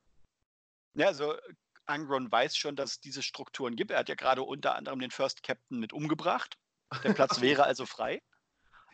[0.94, 1.34] Ja, also
[1.88, 3.90] Angron weiß schon, dass es diese Strukturen gibt.
[3.90, 6.60] Er hat ja gerade unter anderem den First Captain mit umgebracht.
[7.04, 8.22] Der Platz wäre also frei.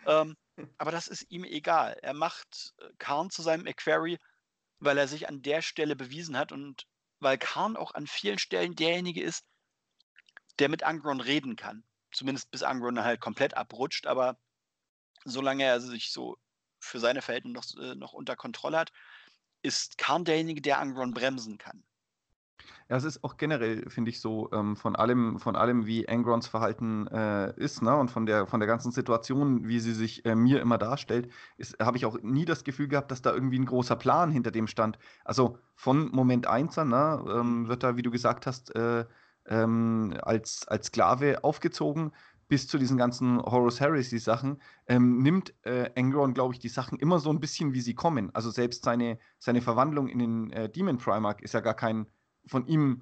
[0.05, 0.37] Ähm,
[0.77, 1.97] aber das ist ihm egal.
[2.01, 4.19] Er macht äh, Khan zu seinem Equerry,
[4.79, 6.85] weil er sich an der Stelle bewiesen hat und
[7.19, 9.45] weil Karn auch an vielen Stellen derjenige ist,
[10.59, 11.83] der mit Angron reden kann.
[12.11, 14.37] Zumindest bis Angron halt komplett abrutscht, aber
[15.25, 16.37] solange er sich so
[16.79, 18.91] für seine Verhältnisse noch, äh, noch unter Kontrolle hat,
[19.61, 21.83] ist Karn derjenige, der Angron bremsen kann.
[22.89, 26.47] Ja, es ist auch generell, finde ich, so ähm, von allem, von allem, wie Angrons
[26.47, 27.95] Verhalten äh, ist, ne?
[27.95, 31.29] Und von der, von der ganzen Situation, wie sie sich äh, mir immer darstellt,
[31.79, 34.67] habe ich auch nie das Gefühl gehabt, dass da irgendwie ein großer Plan hinter dem
[34.67, 34.97] stand.
[35.23, 39.05] Also von Moment 1 an, ne, ähm, wird da, wie du gesagt hast, äh,
[39.45, 42.11] ähm, als, als Sklave aufgezogen
[42.49, 47.19] bis zu diesen ganzen Horus Heresy-Sachen, ähm, nimmt äh, Angron, glaube ich, die Sachen immer
[47.19, 48.33] so ein bisschen, wie sie kommen.
[48.33, 52.07] Also selbst seine, seine Verwandlung in den äh, Demon Primarch ist ja gar kein
[52.49, 53.01] von ihm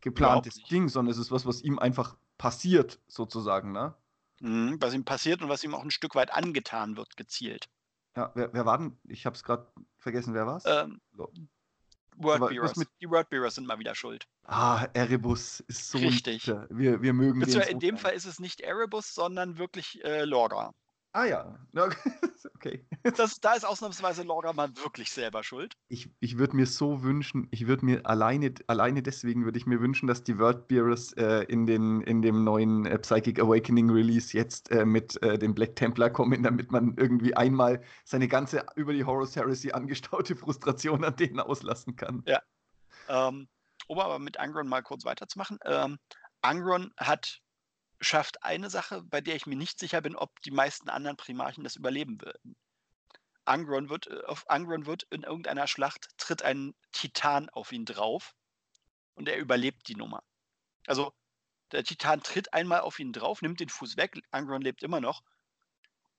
[0.00, 3.94] geplantes Ding, sondern es ist was, was ihm einfach passiert, sozusagen, ne?
[4.40, 7.68] Mhm, was ihm passiert und was ihm auch ein Stück weit angetan wird, gezielt.
[8.16, 8.98] Ja, wer, wer war denn?
[9.04, 10.64] Ich habe es gerade vergessen, wer war es?
[10.66, 11.32] Ähm, so.
[12.16, 12.74] Wordbearers.
[13.00, 14.26] Die Wordbearers sind mal wieder schuld.
[14.44, 16.46] Ah, Erebus ist so Richtig.
[16.68, 17.76] Wir, wir mögen Beziehungsweise den.
[17.76, 20.74] In dem Fall ist es nicht Erebus, sondern wirklich äh, Lorga.
[21.14, 21.58] Ah ja,
[22.54, 22.86] okay.
[23.02, 25.76] Das, da ist ausnahmsweise Lorga mal wirklich selber schuld.
[25.88, 29.80] Ich, ich würde mir so wünschen, ich würde mir alleine, alleine deswegen würde ich mir
[29.80, 34.70] wünschen, dass die Worldbearers äh, in, den, in dem neuen äh, Psychic Awakening Release jetzt
[34.70, 39.04] äh, mit äh, dem Black Templar kommen, damit man irgendwie einmal seine ganze über die
[39.04, 42.22] Horus Heresy angestaute Frustration an denen auslassen kann.
[42.26, 42.40] Ja.
[43.08, 43.48] Ähm,
[43.86, 45.58] um aber mit Angron mal kurz weiterzumachen.
[45.66, 45.98] Ähm,
[46.40, 47.42] Angron hat
[48.02, 51.64] schafft eine Sache, bei der ich mir nicht sicher bin, ob die meisten anderen Primarchen
[51.64, 52.56] das überleben würden.
[53.44, 58.34] Angron wird, äh, auf Angron wird in irgendeiner Schlacht, tritt ein Titan auf ihn drauf
[59.14, 60.22] und er überlebt die Nummer.
[60.86, 61.12] Also
[61.72, 65.22] der Titan tritt einmal auf ihn drauf, nimmt den Fuß weg, Angron lebt immer noch.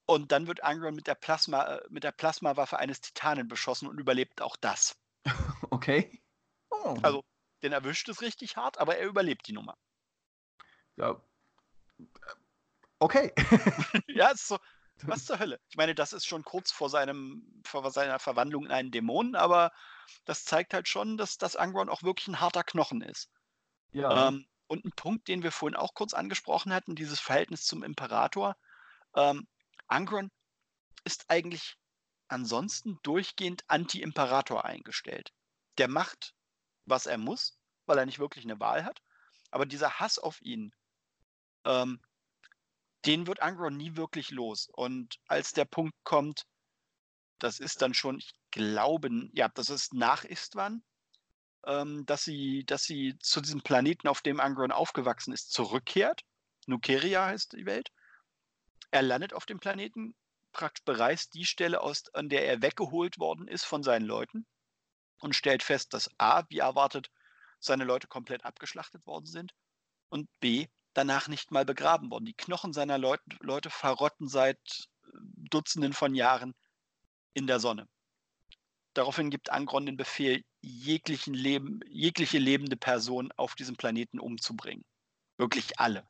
[0.06, 4.00] Und dann wird Angron mit der, Plasma, äh, mit der Plasmawaffe eines Titanen beschossen und
[4.00, 4.98] überlebt auch das.
[5.70, 6.22] Okay.
[6.70, 6.96] Oh.
[7.02, 7.26] Also,
[7.64, 9.76] den erwischt es richtig hart, aber er überlebt die Nummer.
[10.98, 11.20] Ja,
[13.00, 13.34] Okay.
[14.08, 14.58] ja, ist so.
[15.08, 15.60] Was zur Hölle?
[15.70, 19.72] Ich meine, das ist schon kurz vor, seinem, vor seiner Verwandlung in einen Dämonen, aber
[20.26, 23.30] das zeigt halt schon, dass das Angron auch wirklich ein harter Knochen ist.
[23.92, 24.30] Ja.
[24.30, 28.56] Ähm, und ein Punkt, den wir vorhin auch kurz angesprochen hatten, dieses Verhältnis zum Imperator.
[29.16, 29.48] Ähm,
[29.88, 30.32] Angron
[31.04, 31.76] ist eigentlich
[32.28, 35.34] ansonsten durchgehend anti-Imperator eingestellt.
[35.78, 36.34] Der macht,
[36.86, 39.02] was er muss, weil er nicht wirklich eine Wahl hat.
[39.52, 40.74] Aber dieser Hass auf ihn,
[41.66, 42.00] ähm,
[43.06, 44.70] den wird Angron nie wirklich los.
[44.72, 46.46] Und als der Punkt kommt,
[47.40, 50.84] das ist dann schon, ich glaube, ja, das ist nach Istvan,
[51.66, 56.22] ähm, dass, sie, dass sie zu diesem Planeten, auf dem Angron aufgewachsen ist, zurückkehrt.
[56.68, 57.92] Nukeria heißt die Welt.
[58.92, 60.16] Er landet auf dem Planeten,
[60.52, 64.46] praktisch bereist die Stelle, aus, an der er weggeholt worden ist von seinen Leuten
[65.20, 67.10] und stellt fest, dass A, wie erwartet,
[67.60, 69.54] seine Leute komplett abgeschlachtet worden sind
[70.10, 72.26] und B, danach nicht mal begraben worden.
[72.26, 74.60] Die Knochen seiner Leut Leute verrotten seit
[75.06, 75.10] äh,
[75.50, 76.54] Dutzenden von Jahren
[77.34, 77.88] in der Sonne.
[78.94, 84.86] Daraufhin gibt Angron den Befehl, jeglichen Leben, jegliche lebende Person auf diesem Planeten umzubringen.
[85.38, 86.08] Wirklich alle.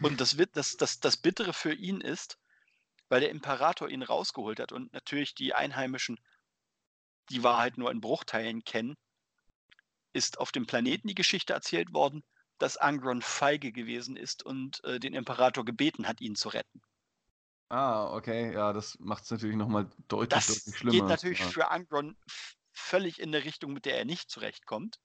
[0.00, 2.38] Und das, das, das, das Bittere für ihn ist,
[3.08, 6.18] weil der Imperator ihn rausgeholt hat und natürlich die Einheimischen
[7.30, 8.96] die Wahrheit nur in Bruchteilen kennen,
[10.12, 12.22] ist auf dem Planeten die Geschichte erzählt worden,
[12.62, 16.80] dass Angron feige gewesen ist und äh, den Imperator gebeten hat, ihn zu retten.
[17.68, 20.92] Ah, okay, ja, das macht es natürlich nochmal deutlich, das deutlich schlimmer.
[20.92, 21.46] Das geht natürlich ja.
[21.46, 22.16] für Angron
[22.72, 25.00] völlig in eine Richtung, mit der er nicht zurechtkommt.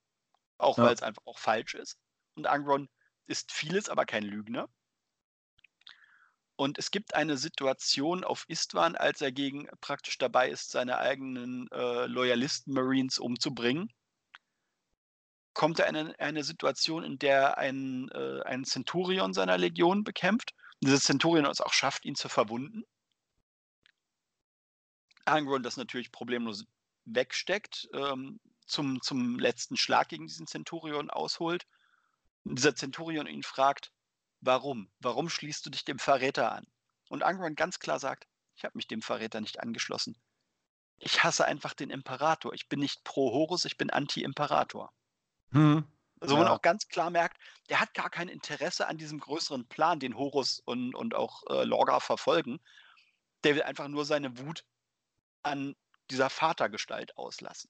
[0.60, 0.84] Auch ja.
[0.84, 1.98] weil es einfach auch falsch ist.
[2.36, 2.90] Und Angron
[3.26, 4.70] ist vieles, aber kein Lügner.
[6.58, 11.72] Und es gibt eine Situation auf Istvan, als er gegen praktisch dabei ist, seine eigenen
[11.72, 13.92] äh, Loyalisten-Marines umzubringen
[15.58, 20.54] kommt er in eine, Situation, in der ein, äh, ein Centurion seiner Legion bekämpft.
[20.76, 22.84] Und dieser Centurion es auch schafft, ihn zu verwunden.
[25.26, 26.66] Angron das natürlich problemlos
[27.06, 31.66] wegsteckt, ähm, zum, zum letzten Schlag gegen diesen Centurion ausholt.
[32.44, 33.92] Und dieser Centurion ihn fragt,
[34.42, 34.92] warum?
[35.00, 36.68] Warum schließt du dich dem Verräter an?
[37.10, 40.20] Und Angron ganz klar sagt, ich habe mich dem Verräter nicht angeschlossen.
[41.00, 42.54] Ich hasse einfach den Imperator.
[42.54, 44.94] Ich bin nicht pro Horus, ich bin anti-Imperator.
[45.52, 45.84] Hm.
[46.20, 46.44] Also ja.
[46.44, 47.38] man auch ganz klar merkt,
[47.70, 51.64] der hat gar kein Interesse an diesem größeren Plan, den Horus und, und auch äh,
[51.64, 52.60] Lorga verfolgen.
[53.44, 54.66] Der will einfach nur seine Wut
[55.44, 55.76] an
[56.10, 57.70] dieser Vatergestalt auslassen.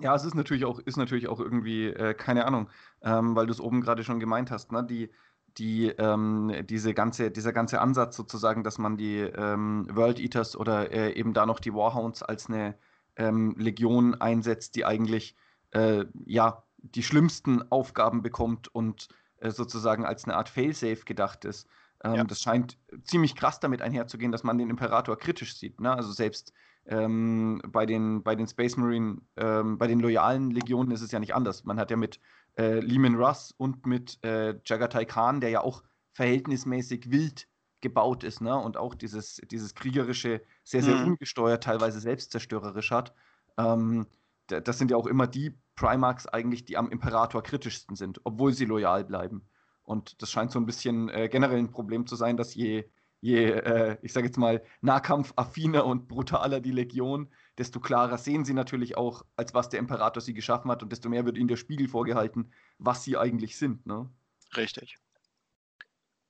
[0.00, 2.70] Ja, es ist natürlich auch, ist natürlich auch irgendwie, äh, keine Ahnung,
[3.02, 4.84] ähm, weil du es oben gerade schon gemeint hast, ne?
[4.84, 5.12] Die,
[5.58, 10.90] die, ähm, diese ganze, dieser ganze Ansatz sozusagen, dass man die ähm, World Eaters oder
[10.90, 12.74] äh, eben da noch die Warhounds als eine
[13.16, 15.36] ähm, Legion einsetzt, die eigentlich
[15.70, 21.68] äh, ja die schlimmsten Aufgaben bekommt und äh, sozusagen als eine Art Failsafe gedacht ist.
[22.04, 22.24] Ähm, ja.
[22.24, 25.80] Das scheint ziemlich krass damit einherzugehen, dass man den Imperator kritisch sieht.
[25.80, 25.94] Ne?
[25.94, 26.52] Also selbst
[26.86, 31.20] ähm, bei, den, bei den Space Marine, ähm, bei den loyalen Legionen ist es ja
[31.20, 31.64] nicht anders.
[31.64, 32.20] Man hat ja mit
[32.58, 37.48] äh, Lehman Russ und mit äh, Jagatai Khan, der ja auch verhältnismäßig wild
[37.82, 38.56] gebaut ist, ne?
[38.56, 41.08] Und auch dieses, dieses kriegerische, sehr, sehr mhm.
[41.08, 43.12] ungesteuert, teilweise selbstzerstörerisch hat.
[43.58, 44.06] Ähm,
[44.46, 48.64] das sind ja auch immer die Primarchs eigentlich, die am Imperator kritischsten sind, obwohl sie
[48.64, 49.48] loyal bleiben.
[49.82, 52.84] Und das scheint so ein bisschen äh, generell ein Problem zu sein, dass je,
[53.20, 58.54] je äh, ich sage jetzt mal, nahkampfaffiner und brutaler die Legion, desto klarer sehen sie
[58.54, 61.56] natürlich auch, als was der Imperator sie geschaffen hat und desto mehr wird ihnen der
[61.56, 63.86] Spiegel vorgehalten, was sie eigentlich sind.
[63.86, 64.08] Ne?
[64.56, 64.98] Richtig.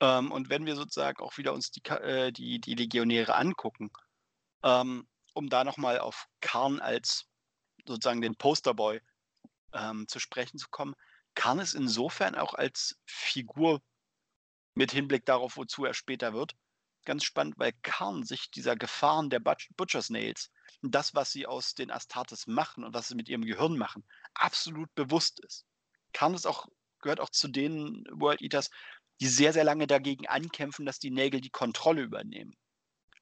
[0.03, 3.91] Ähm, und wenn wir sozusagen auch wieder uns die, äh, die, die Legionäre angucken,
[4.65, 7.27] ähm, um da nochmal auf Karn als
[7.87, 9.01] sozusagen den Posterboy
[9.73, 10.95] ähm, zu sprechen zu kommen,
[11.35, 13.81] Karn ist insofern auch als Figur
[14.75, 16.57] mit Hinblick darauf, wozu er später wird,
[17.05, 20.51] ganz spannend, weil Karn sich dieser Gefahren der Butcher's Nails
[20.83, 24.05] und das, was sie aus den Astartes machen und was sie mit ihrem Gehirn machen,
[24.35, 25.65] absolut bewusst ist.
[26.13, 26.67] Karn ist auch,
[27.01, 28.69] gehört auch zu den World Eaters,
[29.23, 32.57] die sehr, sehr lange dagegen ankämpfen, dass die Nägel die Kontrolle übernehmen.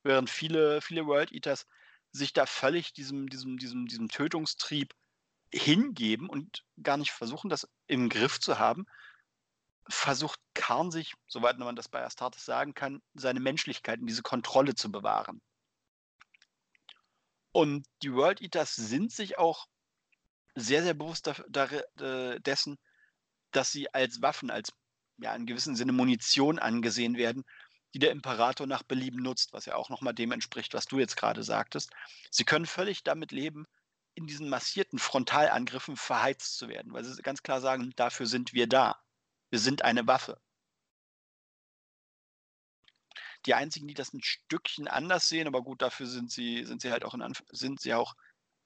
[0.02, 1.66] Während viele, viele World Eaters
[2.10, 4.94] sich da völlig diesem, diesem, diesem, diesem Tötungstrieb
[5.52, 8.86] hingeben und gar nicht versuchen, das im Griff zu haben,
[9.90, 14.74] versucht Karn sich, soweit man das bei Astartes sagen kann, seine Menschlichkeit und diese Kontrolle
[14.74, 15.42] zu bewahren.
[17.52, 19.66] Und die World Eaters sind sich auch
[20.54, 22.78] sehr, sehr bewusst äh, dessen,
[23.50, 24.72] dass sie als Waffen, als
[25.22, 27.44] ja in gewissem Sinne Munition angesehen werden,
[27.94, 31.16] die der Imperator nach Belieben nutzt, was ja auch nochmal dem entspricht, was du jetzt
[31.16, 31.90] gerade sagtest.
[32.30, 33.66] Sie können völlig damit leben,
[34.14, 38.66] in diesen massierten Frontalangriffen verheizt zu werden, weil sie ganz klar sagen, dafür sind wir
[38.66, 39.00] da.
[39.50, 40.40] Wir sind eine Waffe.
[43.46, 46.92] Die einzigen, die das ein Stückchen anders sehen, aber gut, dafür sind sie, sind sie
[46.92, 48.14] halt auch in sind sie auch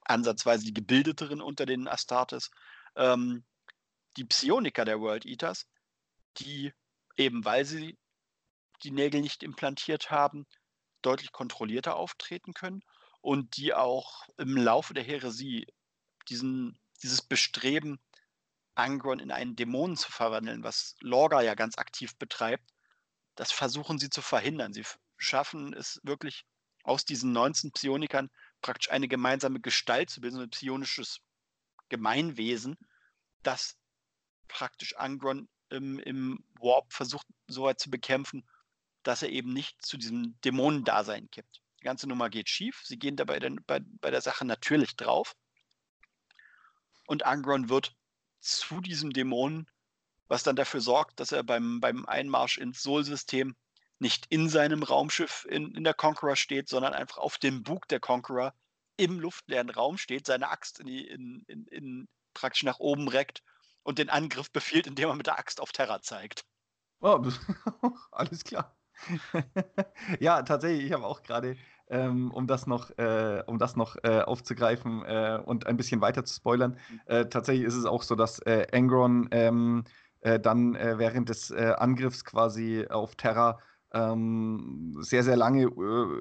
[0.04, 2.50] ansatzweise die gebildeteren unter den Astartes.
[2.96, 3.44] Ähm,
[4.16, 5.68] die Psioniker der World Eaters,
[6.38, 6.72] die
[7.16, 7.98] eben weil sie
[8.82, 10.46] die Nägel nicht implantiert haben,
[11.02, 12.82] deutlich kontrollierter auftreten können
[13.20, 15.66] und die auch im Laufe der Heresie
[16.28, 18.00] diesen, dieses Bestreben,
[18.74, 22.74] Angron in einen Dämonen zu verwandeln, was Lorga ja ganz aktiv betreibt,
[23.36, 24.72] das versuchen sie zu verhindern.
[24.72, 24.84] Sie
[25.16, 26.44] schaffen es wirklich
[26.82, 28.30] aus diesen 19 Psionikern
[28.62, 31.20] praktisch eine gemeinsame Gestalt zu bilden, so ein psionisches
[31.88, 32.76] Gemeinwesen,
[33.42, 33.76] das
[34.48, 38.46] praktisch Angron im, im Warp versucht, so weit zu bekämpfen,
[39.02, 41.60] dass er eben nicht zu diesem Dämonendasein kippt.
[41.80, 42.82] Die ganze Nummer geht schief.
[42.84, 45.36] Sie gehen dabei dann bei, bei der Sache natürlich drauf.
[47.06, 47.94] Und Angron wird
[48.40, 49.68] zu diesem Dämonen,
[50.28, 53.54] was dann dafür sorgt, dass er beim, beim Einmarsch ins Sol-System
[53.98, 58.00] nicht in seinem Raumschiff in, in der Conqueror steht, sondern einfach auf dem Bug der
[58.00, 58.54] Conqueror
[58.96, 63.42] im luftleeren Raum steht, seine Axt in, in, in, in praktisch nach oben reckt
[63.84, 66.44] und den Angriff befiehlt, indem er mit der Axt auf Terra zeigt.
[67.00, 67.22] Oh,
[68.10, 68.76] alles klar.
[70.20, 71.56] ja, tatsächlich, ich habe auch gerade,
[71.88, 76.24] ähm, um das noch, äh, um das noch äh, aufzugreifen äh, und ein bisschen weiter
[76.24, 77.00] zu spoilern, mhm.
[77.06, 79.84] äh, tatsächlich ist es auch so, dass äh, Angron ähm,
[80.20, 83.58] äh, dann während des Angriffs quasi auf Terra
[83.92, 85.68] ähm, sehr, sehr lange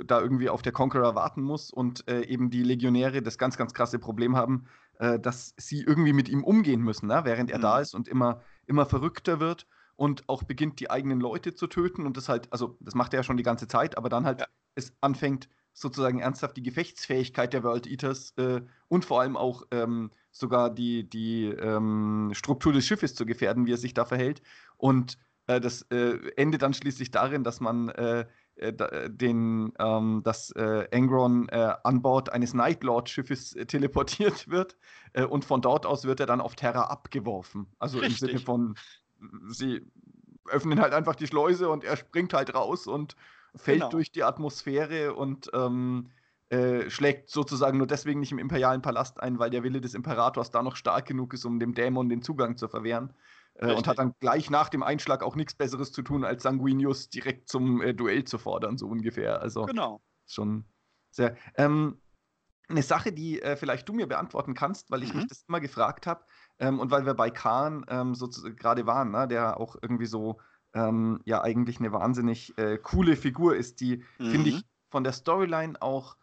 [0.06, 4.00] da irgendwie auf der Conqueror warten muss und eben die Legionäre das ganz, ganz krasse
[4.00, 4.66] Problem haben,
[5.00, 7.22] dass sie irgendwie mit ihm umgehen müssen, ne?
[7.24, 7.64] während er mhm.
[7.64, 12.06] da ist und immer, immer verrückter wird und auch beginnt, die eigenen Leute zu töten
[12.06, 14.42] und das halt, also das macht er ja schon die ganze Zeit, aber dann halt
[14.42, 14.48] ja.
[14.76, 20.12] es anfängt, sozusagen ernsthaft die Gefechtsfähigkeit der World Eaters äh, und vor allem auch ähm,
[20.32, 24.42] sogar die, die ähm, Struktur des Schiffes zu gefährden, wie er sich da verhält.
[24.78, 28.26] Und äh, das äh, endet dann schließlich darin, dass man äh, äh,
[28.56, 34.78] den, ähm, dass äh, Angron an Bord eines Nightlord-Schiffes teleportiert wird
[35.30, 37.68] und von dort aus wird er dann auf Terra abgeworfen.
[37.80, 38.22] Also Richtig.
[38.22, 38.76] im Sinne von
[39.48, 39.82] sie
[40.50, 43.16] öffnen halt einfach die Schleuse und er springt halt raus und
[43.56, 43.90] fällt genau.
[43.90, 46.10] durch die Atmosphäre und ähm,
[46.50, 50.52] äh, schlägt sozusagen nur deswegen nicht im imperialen Palast ein, weil der Wille des Imperators
[50.52, 53.14] da noch stark genug ist, um dem Dämon den Zugang zu verwehren.
[53.56, 57.10] Äh, und hat dann gleich nach dem Einschlag auch nichts Besseres zu tun, als Sanguinius
[57.10, 59.42] direkt zum äh, Duell zu fordern, so ungefähr.
[59.42, 60.02] Also genau.
[60.26, 60.66] schon
[61.12, 61.36] sehr.
[61.56, 62.02] Ähm,
[62.70, 65.20] eine Sache, die äh, vielleicht du mir beantworten kannst, weil ich mhm.
[65.20, 66.26] mich das immer gefragt habe,
[66.60, 70.40] ähm, und weil wir bei Kahn ähm, so gerade waren, ne, der auch irgendwie so
[70.74, 74.32] ähm, ja eigentlich eine wahnsinnig äh, coole Figur ist, die mhm.
[74.32, 76.18] finde ich von der Storyline auch,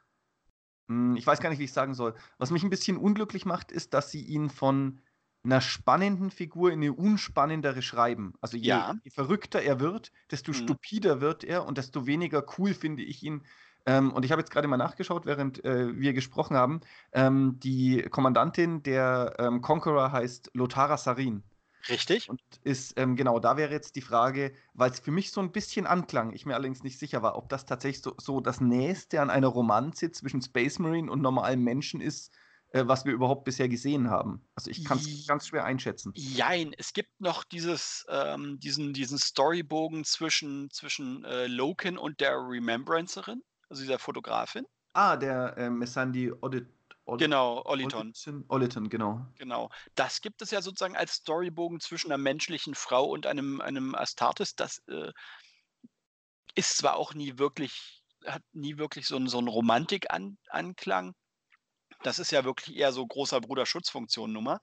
[0.88, 2.14] hm, ich weiß gar nicht, wie ich sagen soll.
[2.38, 5.00] Was mich ein bisschen unglücklich macht, ist, dass sie ihn von
[5.42, 8.34] einer spannenden Figur in eine unspannendere schreiben.
[8.40, 8.94] Also je, ja.
[9.02, 10.56] je verrückter er wird, desto mhm.
[10.56, 13.42] stupider wird er und desto weniger cool finde ich ihn
[13.86, 16.80] ähm, und ich habe jetzt gerade mal nachgeschaut, während äh, wir gesprochen haben.
[17.12, 21.42] Ähm, die Kommandantin der ähm, Conqueror heißt Lothara Sarin.
[21.88, 22.28] Richtig.
[22.28, 25.50] Und ist, ähm, genau, da wäre jetzt die Frage, weil es für mich so ein
[25.50, 29.22] bisschen anklang, ich mir allerdings nicht sicher war, ob das tatsächlich so, so das Nächste
[29.22, 32.32] an einer Romanze zwischen Space Marine und normalem Menschen ist,
[32.72, 34.46] was wir überhaupt bisher gesehen haben.
[34.54, 36.12] Also ich kann es ganz schwer einschätzen.
[36.14, 42.36] Jein, es gibt noch dieses, ähm, diesen, diesen Storybogen zwischen, zwischen äh, Loken und der
[42.36, 44.66] Remembrancerin also dieser Fotografin.
[44.92, 46.68] Ah, der äh, Messandi Audit.
[47.18, 48.12] Genau, Oliton.
[48.48, 49.26] Oliton, genau.
[49.36, 49.70] Genau.
[49.96, 54.54] Das gibt es ja sozusagen als Storybogen zwischen einer menschlichen Frau und einem, einem Astartes.
[54.54, 55.10] Das äh,
[56.54, 61.14] ist zwar auch nie wirklich, hat nie wirklich so, so einen Romantik-Anklang.
[62.02, 64.60] Das ist ja wirklich eher so großer Bruder-Schutzfunktion-Nummer.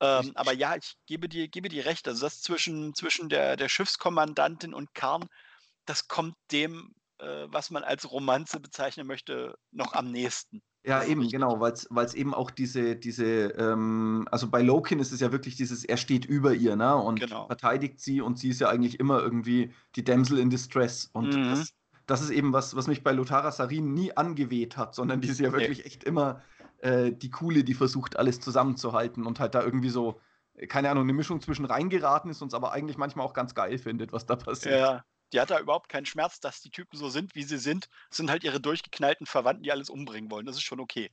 [0.00, 2.08] Ähm, aber ja, ich gebe dir, gebe dir recht.
[2.08, 5.28] Also das zwischen, zwischen der, der Schiffskommandantin und Karn,
[5.86, 10.62] das kommt dem äh, was man als Romanze bezeichnen möchte, noch am nächsten.
[10.86, 15.20] Ja, eben, genau, weil es eben auch diese, diese ähm, also bei Lokin ist es
[15.20, 16.94] ja wirklich dieses, er steht über ihr, ne?
[16.94, 17.46] Und genau.
[17.46, 21.08] verteidigt sie und sie ist ja eigentlich immer irgendwie die Damsel in Distress.
[21.12, 21.50] Und mhm.
[21.50, 21.72] das,
[22.06, 25.40] das, ist eben was, was mich bei Lothara Sarin nie angeweht hat, sondern die ist
[25.40, 25.84] ja wirklich nee.
[25.84, 26.42] echt immer
[26.78, 30.20] äh, die Coole, die versucht, alles zusammenzuhalten und halt da irgendwie so,
[30.68, 33.78] keine Ahnung, eine Mischung zwischen reingeraten ist und es aber eigentlich manchmal auch ganz geil
[33.78, 34.78] findet, was da passiert.
[34.78, 37.88] Ja, die hat da überhaupt keinen Schmerz, dass die Typen so sind, wie sie sind.
[38.10, 40.46] Es sind halt ihre durchgeknallten Verwandten, die alles umbringen wollen.
[40.46, 41.10] Das ist schon okay.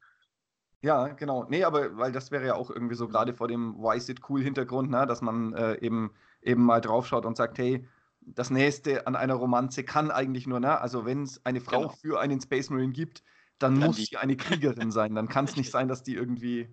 [0.81, 1.45] Ja, genau.
[1.49, 4.21] Nee, aber weil das wäre ja auch irgendwie so gerade vor dem Why is it
[4.29, 6.11] cool Hintergrund, ne, dass man äh, eben,
[6.41, 7.87] eben mal draufschaut und sagt, hey,
[8.21, 11.95] das nächste an einer Romanze kann eigentlich nur, ne, also wenn es eine Frau genau.
[12.01, 13.23] für einen Space Marine gibt,
[13.59, 15.15] dann, dann muss sie eine Kriegerin sein.
[15.15, 16.67] Dann kann es nicht sein, dass die irgendwie.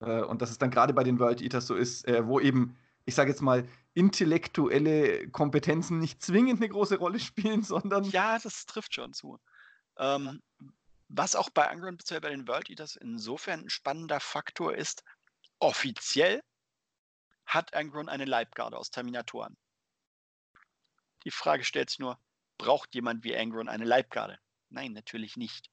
[0.00, 2.76] Äh, und dass es dann gerade bei den World Eaters so ist, äh, wo eben,
[3.04, 8.04] ich sage jetzt mal, intellektuelle Kompetenzen nicht zwingend eine große Rolle spielen, sondern.
[8.04, 9.38] Ja, das trifft schon zu.
[9.98, 10.40] Ähm,
[11.08, 15.02] was auch bei Angron speziell bei den World Eaters insofern ein spannender Faktor ist,
[15.58, 16.40] offiziell
[17.44, 19.56] hat Angron eine Leibgarde aus Terminatoren.
[21.24, 22.18] Die Frage stellt sich nur,
[22.58, 24.38] braucht jemand wie Angron eine Leibgarde?
[24.68, 25.70] Nein, natürlich nicht.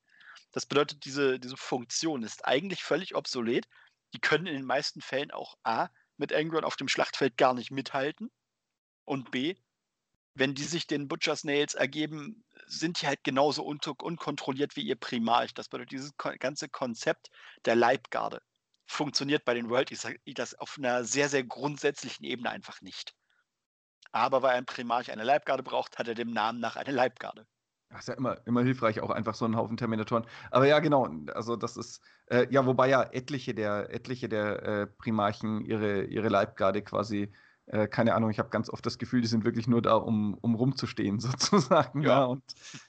[0.51, 3.67] Das bedeutet, diese, diese Funktion ist eigentlich völlig obsolet.
[4.13, 7.71] Die können in den meisten Fällen auch A, mit Angron auf dem Schlachtfeld gar nicht
[7.71, 8.31] mithalten
[9.05, 9.55] und B,
[10.33, 14.95] wenn die sich den Butcher's Nails ergeben, sind die halt genauso un unkontrolliert wie ihr
[14.95, 15.53] Primarch.
[15.53, 17.29] Das bedeutet, dieses ganze Konzept
[17.65, 18.41] der Leibgarde
[18.85, 19.91] funktioniert bei den World
[20.25, 23.15] Eaters auf einer sehr, sehr grundsätzlichen Ebene einfach nicht.
[24.18, 27.45] Aber weil ein Primarch eine Leibgarde braucht, hat er dem Namen nach eine Leibgarde.
[27.89, 30.26] Das ist ja immer, immer hilfreich, auch einfach so einen Haufen Terminatoren.
[30.51, 34.88] Aber ja, genau, also das ist, äh, ja, wobei ja etliche der, etliche der äh,
[34.88, 37.32] Primarchen ihre, ihre Leibgarde quasi,
[37.68, 40.34] äh, keine Ahnung, ich habe ganz oft das Gefühl, die sind wirklich nur da, um,
[40.41, 42.01] um rumzustehen, sozusagen.
[42.01, 42.09] Ja.
[42.09, 42.43] ja und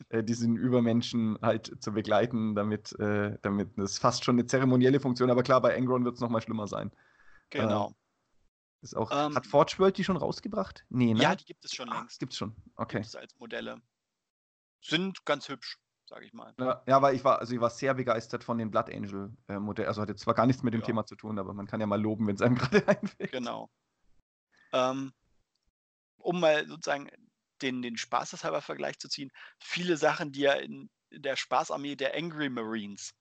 [0.09, 5.31] äh, diesen Übermenschen halt zu begleiten, damit, äh, damit das fast schon eine zeremonielle Funktion,
[5.31, 6.91] aber klar, bei Angron wird es nochmal schlimmer sein.
[7.51, 7.93] Genau.
[8.81, 10.85] Ist auch, ähm, hat Forge World die schon rausgebracht?
[10.89, 11.23] Nee, ne?
[11.23, 12.21] Ja, die gibt es schon ah, längst.
[12.21, 12.99] Gibt es schon, okay.
[12.99, 13.81] Gibt es als Modelle.
[14.81, 16.55] Sind ganz hübsch, sage ich mal.
[16.59, 19.59] Ja, ja, weil ich war, also ich war sehr begeistert von den Blood Angel äh,
[19.59, 19.89] Modellen.
[19.89, 20.87] Also hatte zwar gar nichts mit dem ja.
[20.87, 23.33] Thema zu tun, aber man kann ja mal loben, wenn es einem gerade einfällt.
[23.33, 23.69] Genau.
[24.73, 25.13] Ähm,
[26.19, 27.11] um mal sozusagen
[27.63, 32.15] den, den Spaßeshalber Vergleich zu ziehen, viele Sachen, die ja in, in der Spaßarmee der
[32.15, 33.13] Angry Marines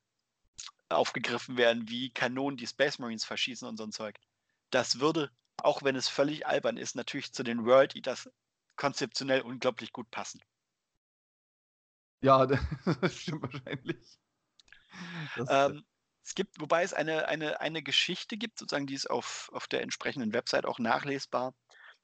[0.89, 4.17] aufgegriffen werden, wie Kanonen, die Space Marines verschießen und so ein Zeug.
[4.69, 5.31] Das würde
[5.63, 8.29] auch wenn es völlig albern ist, natürlich zu den World Eaters
[8.75, 10.41] konzeptionell unglaublich gut passen.
[12.21, 12.45] Ja,
[13.01, 14.19] das stimmt wahrscheinlich.
[15.35, 15.85] Das, äh ähm,
[16.23, 19.81] es gibt, wobei es eine, eine, eine Geschichte gibt, sozusagen, die ist auf, auf der
[19.81, 21.53] entsprechenden Website auch nachlesbar,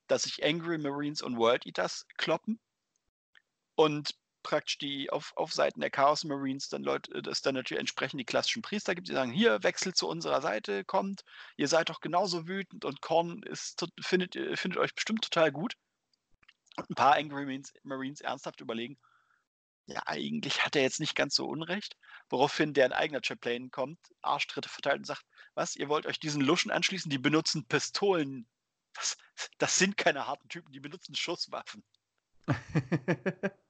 [0.07, 2.59] dass sich Angry Marines und World Eaters kloppen
[3.75, 8.19] und praktisch die auf, auf Seiten der Chaos Marines dann Leute, dass dann natürlich entsprechend
[8.19, 11.23] die klassischen Priester gibt, die sagen, hier, wechselt zu unserer Seite, kommt,
[11.57, 15.75] ihr seid doch genauso wütend und Korn ist, findet, findet euch bestimmt total gut.
[16.75, 18.97] Und ein paar Angry Marines, Marines ernsthaft überlegen,
[19.85, 21.97] ja, eigentlich hat er jetzt nicht ganz so Unrecht,
[22.29, 25.25] woraufhin deren eigener Chaplain kommt, Arschtritte verteilt und sagt,
[25.55, 28.47] was, ihr wollt euch diesen Luschen anschließen, die benutzen Pistolen.
[28.93, 29.17] Das,
[29.57, 31.83] das sind keine harten Typen, die benutzen Schusswaffen.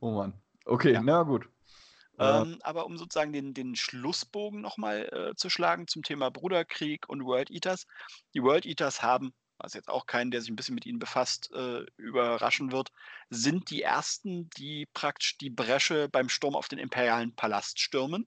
[0.00, 0.34] Oh Mann.
[0.64, 1.02] Okay, ja.
[1.02, 1.48] na gut.
[2.18, 7.24] Ähm, aber um sozusagen den, den Schlussbogen nochmal äh, zu schlagen zum Thema Bruderkrieg und
[7.24, 7.86] World Eaters.
[8.34, 11.50] Die World Eaters haben, was jetzt auch keinen, der sich ein bisschen mit ihnen befasst,
[11.52, 12.92] äh, überraschen wird,
[13.30, 18.26] sind die ersten, die praktisch die Bresche beim Sturm auf den imperialen Palast stürmen.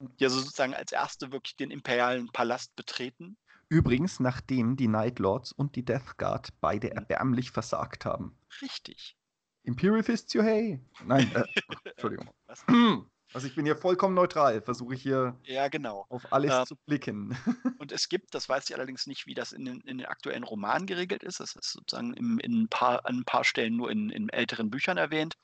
[0.00, 3.36] Die also sozusagen als erste wirklich den imperialen Palast betreten.
[3.68, 6.94] Übrigens, nachdem die Night Lords und die Death Guard beide mhm.
[6.94, 8.36] erbärmlich versagt haben.
[8.60, 9.16] Richtig.
[9.64, 10.78] Imperial Fist, you hey.
[11.04, 11.44] Nein, äh,
[11.90, 12.30] Entschuldigung.
[12.46, 12.64] Was?
[13.32, 16.06] Also ich bin hier vollkommen neutral, versuche ich hier ja, genau.
[16.08, 17.36] auf alles ähm, zu blicken.
[17.80, 20.44] Und es gibt, das weiß ich allerdings nicht, wie das in den, in den aktuellen
[20.44, 21.40] Romanen geregelt ist.
[21.40, 24.70] Das ist sozusagen im, in ein paar, an ein paar Stellen nur in, in älteren
[24.70, 25.34] Büchern erwähnt.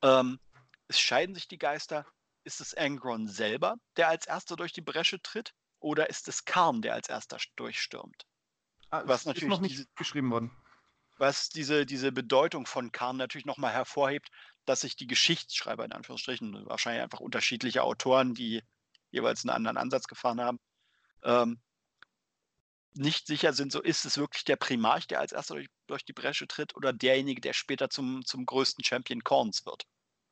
[0.00, 0.38] Ähm,
[0.88, 2.06] es scheiden sich die Geister.
[2.44, 5.52] Ist es Angron selber, der als erster durch die Bresche tritt?
[5.78, 8.24] Oder ist es Karn, der als erster durchstürmt?
[8.88, 10.50] Ah, Was natürlich ist noch nicht diese, geschrieben worden
[11.20, 14.30] was diese, diese Bedeutung von Kahn natürlich nochmal hervorhebt,
[14.64, 18.62] dass sich die Geschichtsschreiber in Anführungsstrichen, wahrscheinlich einfach unterschiedliche Autoren, die
[19.10, 20.58] jeweils einen anderen Ansatz gefahren haben,
[21.22, 21.60] ähm,
[22.94, 26.12] nicht sicher sind, so ist es wirklich der Primarch, der als erster durch, durch, die
[26.12, 29.84] Bresche tritt oder derjenige, der später zum, zum größten Champion Korns wird.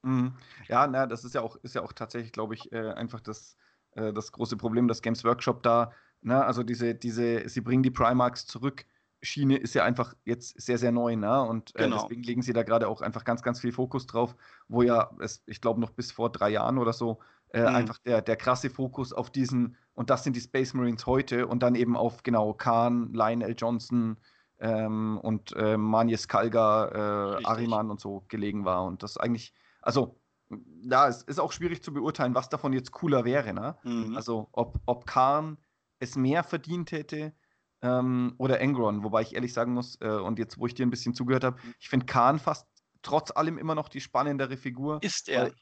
[0.02, 0.36] Mhm.
[0.68, 3.56] Ja, na, das ist ja auch, ist ja auch tatsächlich, glaube ich, äh, einfach das,
[3.92, 7.90] äh, das große Problem, dass Games Workshop da, na, also diese, diese, sie bringen die
[7.90, 8.86] Primarchs zurück
[9.22, 11.42] Schiene ist ja einfach jetzt sehr, sehr neu, ne?
[11.42, 12.02] Und äh, genau.
[12.02, 14.36] deswegen legen sie da gerade auch einfach ganz, ganz viel Fokus drauf,
[14.68, 17.18] wo ja, es, ich glaube, noch bis vor drei Jahren oder so,
[17.50, 17.66] äh, mhm.
[17.68, 21.62] einfach der, der krasse Fokus auf diesen, und das sind die Space Marines heute, und
[21.62, 24.18] dann eben auf genau Khan, Lionel Johnson
[24.60, 28.84] ähm, und äh, Manies Kalga, äh, Ariman und so gelegen war.
[28.84, 30.20] Und das eigentlich, also
[30.82, 33.76] ja, es ist auch schwierig zu beurteilen, was davon jetzt cooler wäre, ne?
[33.82, 34.16] Mhm.
[34.16, 35.58] Also ob, ob Khan
[35.98, 37.32] es mehr verdient hätte,
[37.82, 40.90] ähm, oder Engron, wobei ich ehrlich sagen muss, äh, und jetzt, wo ich dir ein
[40.90, 41.74] bisschen zugehört habe, mhm.
[41.78, 42.66] ich finde Khan fast
[43.02, 44.98] trotz allem immer noch die spannendere Figur.
[45.02, 45.52] Ist er.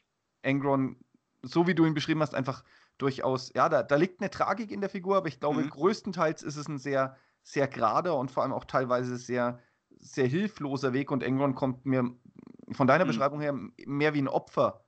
[0.43, 0.97] Engron,
[1.43, 2.65] so wie du ihn beschrieben hast, einfach
[2.99, 5.71] durchaus, ja, da, da liegt eine Tragik in der Figur, aber ich glaube, mhm.
[5.71, 9.61] größtenteils ist es ein sehr, sehr gerader und vor allem auch teilweise sehr,
[9.99, 12.11] sehr hilfloser Weg und Engron kommt mir
[12.73, 13.09] von deiner hm.
[13.09, 14.85] Beschreibung her mehr wie ein Opfer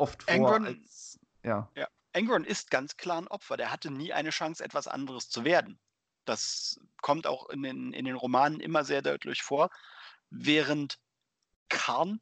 [0.00, 1.70] oft vor als, ja.
[1.76, 1.86] ja.
[2.12, 3.56] Angron ist ganz klar ein Opfer.
[3.56, 5.78] Der hatte nie eine Chance, etwas anderes zu werden.
[6.30, 9.68] Das kommt auch in den, in den Romanen immer sehr deutlich vor,
[10.30, 11.00] während
[11.68, 12.20] Karn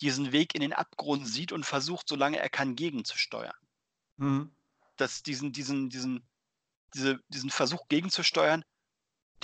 [0.00, 3.54] diesen Weg in den Abgrund sieht und versucht, solange er kann, gegenzusteuern.
[4.16, 4.52] Mhm.
[4.96, 6.26] Dass diesen, diesen, diesen,
[6.94, 8.64] diese, diesen Versuch gegenzusteuern,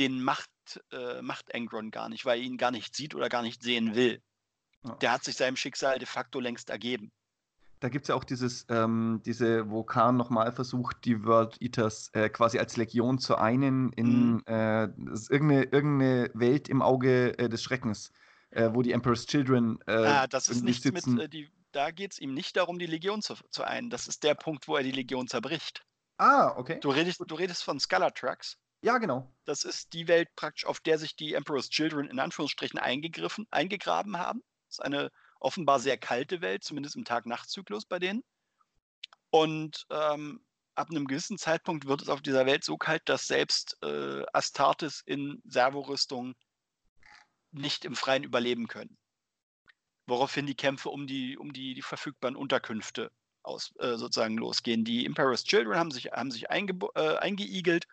[0.01, 0.51] den macht,
[0.91, 3.95] äh, macht Angron gar nicht, weil er ihn gar nicht sieht oder gar nicht sehen
[3.95, 4.21] will.
[4.83, 4.97] Ja.
[4.97, 7.13] Der hat sich seinem Schicksal de facto längst ergeben.
[7.81, 12.11] Da gibt es ja auch dieses, ähm, diese, wo Khan nochmal versucht, die World Eaters
[12.12, 14.43] äh, quasi als Legion zu einen in mhm.
[14.47, 18.12] äh, irgendeine, irgendeine Welt im Auge äh, des Schreckens,
[18.51, 21.14] äh, wo die Emperor's Children äh, ah, das ist nicht sitzen.
[21.14, 23.89] mit, äh, die, da geht es ihm nicht darum, die Legion zu, zu einen.
[23.89, 25.83] Das ist der Punkt, wo er die Legion zerbricht.
[26.18, 26.78] Ah, okay.
[26.81, 28.59] Du redest, du redest von Scalatrax.
[28.83, 29.31] Ja, genau.
[29.47, 34.18] Das ist die Welt praktisch, auf der sich die Emperor's Children in Anführungsstrichen eingegriffen, eingegraben
[34.18, 34.43] haben.
[34.66, 35.11] Das ist eine
[35.41, 38.22] offenbar sehr kalte Welt, zumindest im Tag-Nacht-Zyklus bei denen.
[39.30, 43.76] Und ähm, ab einem gewissen Zeitpunkt wird es auf dieser Welt so kalt, dass selbst
[43.82, 46.34] äh, Astartes in Servorüstung
[47.53, 48.97] nicht im Freien überleben können.
[50.07, 53.11] Woraufhin die Kämpfe um die, um die, die verfügbaren Unterkünfte
[53.43, 54.84] aus, äh, sozusagen losgehen.
[54.84, 57.86] Die Emperor's Children haben sich, haben sich äh, eingeigelt,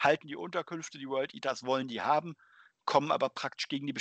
[0.00, 2.36] halten die Unterkünfte, die World Eaters wollen die haben,
[2.86, 3.94] kommen aber praktisch gegen die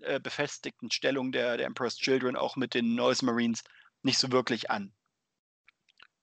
[0.00, 3.62] äh, befestigten Stellungen der, der Emperor's Children auch mit den Noise Marines
[4.02, 4.92] nicht so wirklich an.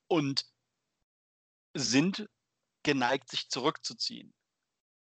[0.07, 0.45] Und
[1.73, 2.27] sind
[2.83, 4.33] geneigt, sich zurückzuziehen.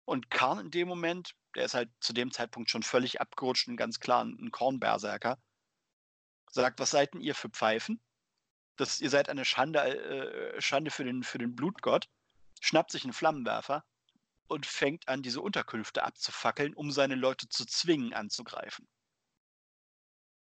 [0.05, 3.77] Und Karn in dem Moment, der ist halt zu dem Zeitpunkt schon völlig abgerutscht und
[3.77, 5.41] ganz klar ein Kornberserker,
[6.51, 8.01] sagt, was seid denn ihr für Pfeifen?
[8.77, 12.07] Das, ihr seid eine Schande, äh, Schande für, den, für den Blutgott,
[12.61, 13.85] schnappt sich einen Flammenwerfer
[14.47, 18.87] und fängt an, diese Unterkünfte abzufackeln, um seine Leute zu zwingen, anzugreifen.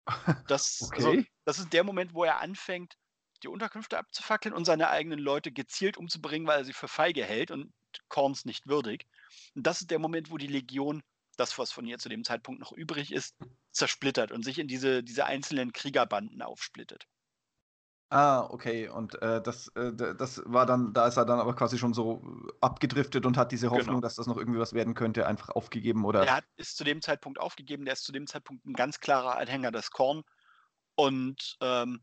[0.48, 1.06] Das, also, okay.
[1.06, 2.98] also, das ist der Moment, wo er anfängt,
[3.43, 7.52] die Unterkünfte abzufackeln und seine eigenen Leute gezielt umzubringen, weil er sie für feige hält
[7.52, 7.74] und
[8.08, 9.06] Korns nicht würdig.
[9.54, 11.04] Und das ist der Moment, wo die Legion,
[11.36, 13.36] das, was von ihr zu dem Zeitpunkt noch übrig ist,
[13.72, 17.06] zersplittert und sich in diese, diese einzelnen Kriegerbanden aufsplittet.
[18.10, 18.88] Ah, okay.
[18.88, 22.22] Und äh, das, äh, das war dann, da ist er dann aber quasi schon so
[22.62, 23.99] abgedriftet und hat diese Hoffnung, genau.
[24.01, 26.26] dass das noch irgendwie was werden könnte, einfach aufgegeben, oder?
[26.26, 29.38] Er hat, ist zu dem Zeitpunkt aufgegeben, der ist zu dem Zeitpunkt ein ganz klarer
[29.38, 30.24] Anhänger des Korn
[30.95, 32.01] und ähm,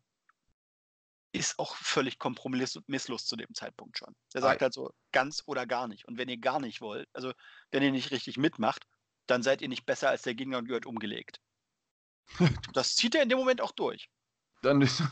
[1.33, 4.15] ist auch völlig kompromisslos zu dem Zeitpunkt schon.
[4.35, 6.07] Er sagt halt so, ganz oder gar nicht.
[6.07, 7.33] Und wenn ihr gar nicht wollt, also
[7.71, 8.87] wenn ihr nicht richtig mitmacht,
[9.27, 11.41] dann seid ihr nicht besser als der Gegner und gehört umgelegt.
[12.73, 14.11] das zieht er in dem Moment auch durch.
[14.63, 15.03] Dann ist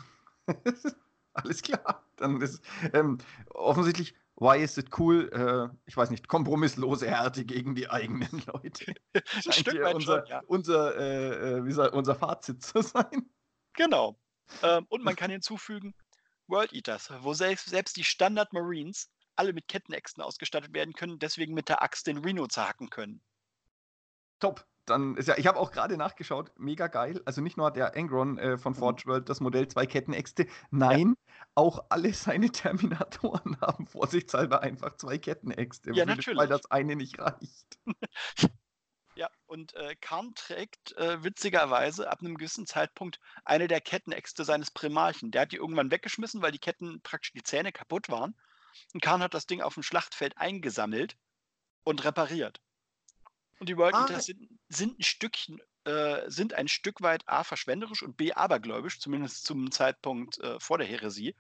[1.34, 2.06] Alles klar.
[2.16, 2.62] Dann ist
[2.92, 3.18] ähm,
[3.50, 5.30] offensichtlich, why is it cool?
[5.32, 8.94] Äh, ich weiß nicht, kompromisslose Härte gegen die eigenen Leute.
[9.14, 10.42] Ein Stück weit unser, schon, ja.
[10.46, 13.30] unser, äh, äh, wie soll, unser Fazit zu sein.
[13.74, 14.18] Genau.
[14.62, 15.94] Ähm, und man kann hinzufügen,
[16.48, 21.54] World Eaters, wo selbst, selbst die Standard Marines alle mit Kettenäxten ausgestattet werden können, deswegen
[21.54, 23.22] mit der Axt den Reno zerhacken können.
[24.40, 27.20] Top dann ist ja, ich habe auch gerade nachgeschaut, mega geil.
[27.24, 28.76] Also nicht nur hat der Angron äh, von mhm.
[28.78, 31.34] Forge World das Modell zwei Kettenäxte, nein, ja.
[31.54, 36.38] auch alle seine Terminatoren haben vorsichtshalber einfach zwei Kettenäxte, ja, natürlich.
[36.38, 37.78] weil das eine nicht reicht.
[39.16, 44.70] ja, und äh, Karn trägt äh, witzigerweise ab einem gewissen Zeitpunkt eine der Kettenäxte seines
[44.70, 45.30] Primarchen.
[45.30, 48.36] Der hat die irgendwann weggeschmissen, weil die Ketten praktisch die Zähne kaputt waren.
[48.94, 51.16] Und Karn hat das Ding auf dem Schlachtfeld eingesammelt
[51.84, 52.60] und repariert.
[53.62, 54.20] Und die World ah.
[54.20, 59.46] sind, sind ein Stückchen, äh, sind ein Stück weit A verschwenderisch und B abergläubisch, zumindest
[59.46, 61.36] zum Zeitpunkt äh, vor der Häresie.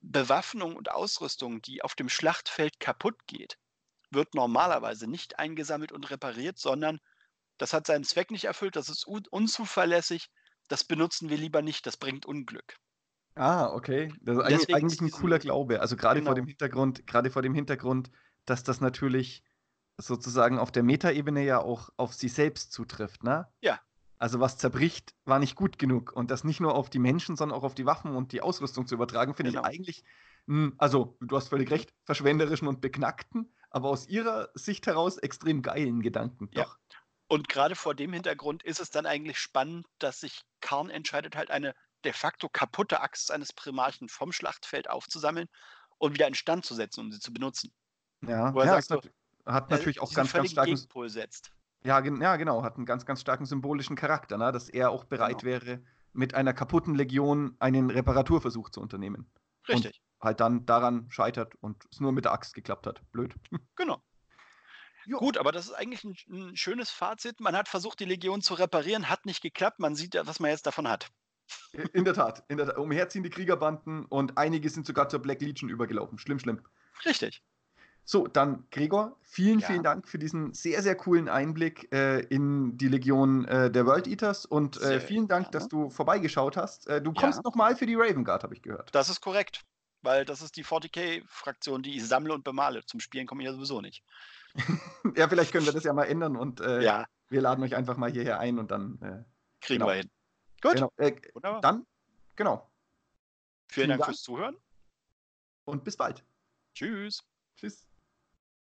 [0.00, 3.58] Bewaffnung und Ausrüstung, die auf dem Schlachtfeld kaputt geht,
[4.10, 7.00] wird normalerweise nicht eingesammelt und repariert, sondern
[7.58, 10.30] das hat seinen Zweck nicht erfüllt, das ist un unzuverlässig,
[10.68, 12.76] das benutzen wir lieber nicht, das bringt Unglück.
[13.34, 14.14] Ah, okay.
[14.20, 15.80] Das ist eigentlich, eigentlich ein cooler Glaube.
[15.80, 16.28] Also gerade genau.
[16.28, 18.12] vor dem Hintergrund, gerade vor dem Hintergrund,
[18.44, 19.42] dass das natürlich
[20.06, 23.46] sozusagen auf der Metaebene ja auch auf sie selbst zutrifft, ne?
[23.60, 23.80] Ja.
[24.18, 26.12] Also was zerbricht, war nicht gut genug.
[26.12, 28.86] Und das nicht nur auf die Menschen, sondern auch auf die Waffen und die Ausrüstung
[28.86, 29.62] zu übertragen, finde genau.
[29.62, 30.04] ich eigentlich,
[30.46, 35.62] hm, also du hast völlig recht, verschwenderischen und beknackten, aber aus ihrer Sicht heraus extrem
[35.62, 36.50] geilen Gedanken.
[36.52, 36.64] Ja.
[36.64, 36.78] Doch.
[37.28, 41.50] Und gerade vor dem Hintergrund ist es dann eigentlich spannend, dass sich Karn entscheidet, halt
[41.50, 41.74] eine
[42.04, 45.48] de facto kaputte Axt eines Primarchen vom Schlachtfeld aufzusammeln
[45.98, 47.72] und wieder in Stand zu setzen, um sie zu benutzen.
[48.26, 49.10] Ja, Wo er ja, sagt,
[49.46, 50.74] hat natürlich auch ganz, ganz starken.
[50.74, 51.52] Gegenpol setzt.
[51.82, 54.52] Ja, ja, genau, hat einen ganz, ganz starken symbolischen Charakter, ne?
[54.52, 55.52] dass er auch bereit genau.
[55.52, 55.82] wäre,
[56.12, 59.30] mit einer kaputten Legion einen Reparaturversuch zu unternehmen.
[59.68, 60.00] Richtig.
[60.18, 63.00] Und halt dann daran scheitert und es nur mit der Axt geklappt hat.
[63.12, 63.34] Blöd.
[63.76, 64.02] Genau.
[65.06, 65.18] Jo.
[65.18, 67.40] Gut, aber das ist eigentlich ein, ein, schönes Fazit.
[67.40, 69.78] Man hat versucht, die Legion zu reparieren, hat nicht geklappt.
[69.78, 71.10] Man sieht ja, was man jetzt davon hat.
[71.94, 72.76] In der Tat, in der Tat.
[72.76, 76.18] Umherziehen die Kriegerbanden und einige sind sogar zur Black Legion übergelaufen.
[76.18, 76.60] Schlimm, schlimm.
[77.04, 77.42] Richtig.
[78.04, 79.66] So, dann Gregor, vielen, ja.
[79.68, 84.08] vielen Dank für diesen sehr, sehr coolen Einblick äh, in die Legion äh, der World
[84.08, 86.88] Eaters und äh, vielen Dank, dass du vorbeigeschaut hast.
[86.88, 87.42] Äh, du kommst ja.
[87.44, 88.92] nochmal für die Raven Guard, habe ich gehört.
[88.92, 89.64] Das ist korrekt,
[90.02, 92.84] weil das ist die 40k-Fraktion, die ich sammle und bemale.
[92.84, 94.02] Zum Spielen komme ich ja sowieso nicht.
[95.16, 97.06] ja, vielleicht können wir das ja mal ändern und äh, ja.
[97.28, 99.24] wir laden euch einfach mal hierher ein und dann äh,
[99.60, 99.86] kriegen genau.
[99.86, 100.10] wir hin.
[100.60, 100.74] Gut.
[100.74, 101.60] Genau.
[101.60, 101.86] Dann,
[102.34, 102.70] genau.
[103.68, 104.56] Vielen, vielen Dank, Dank fürs Zuhören.
[105.64, 106.24] Und bis bald.
[106.74, 107.22] Tschüss.
[107.56, 107.89] Tschüss.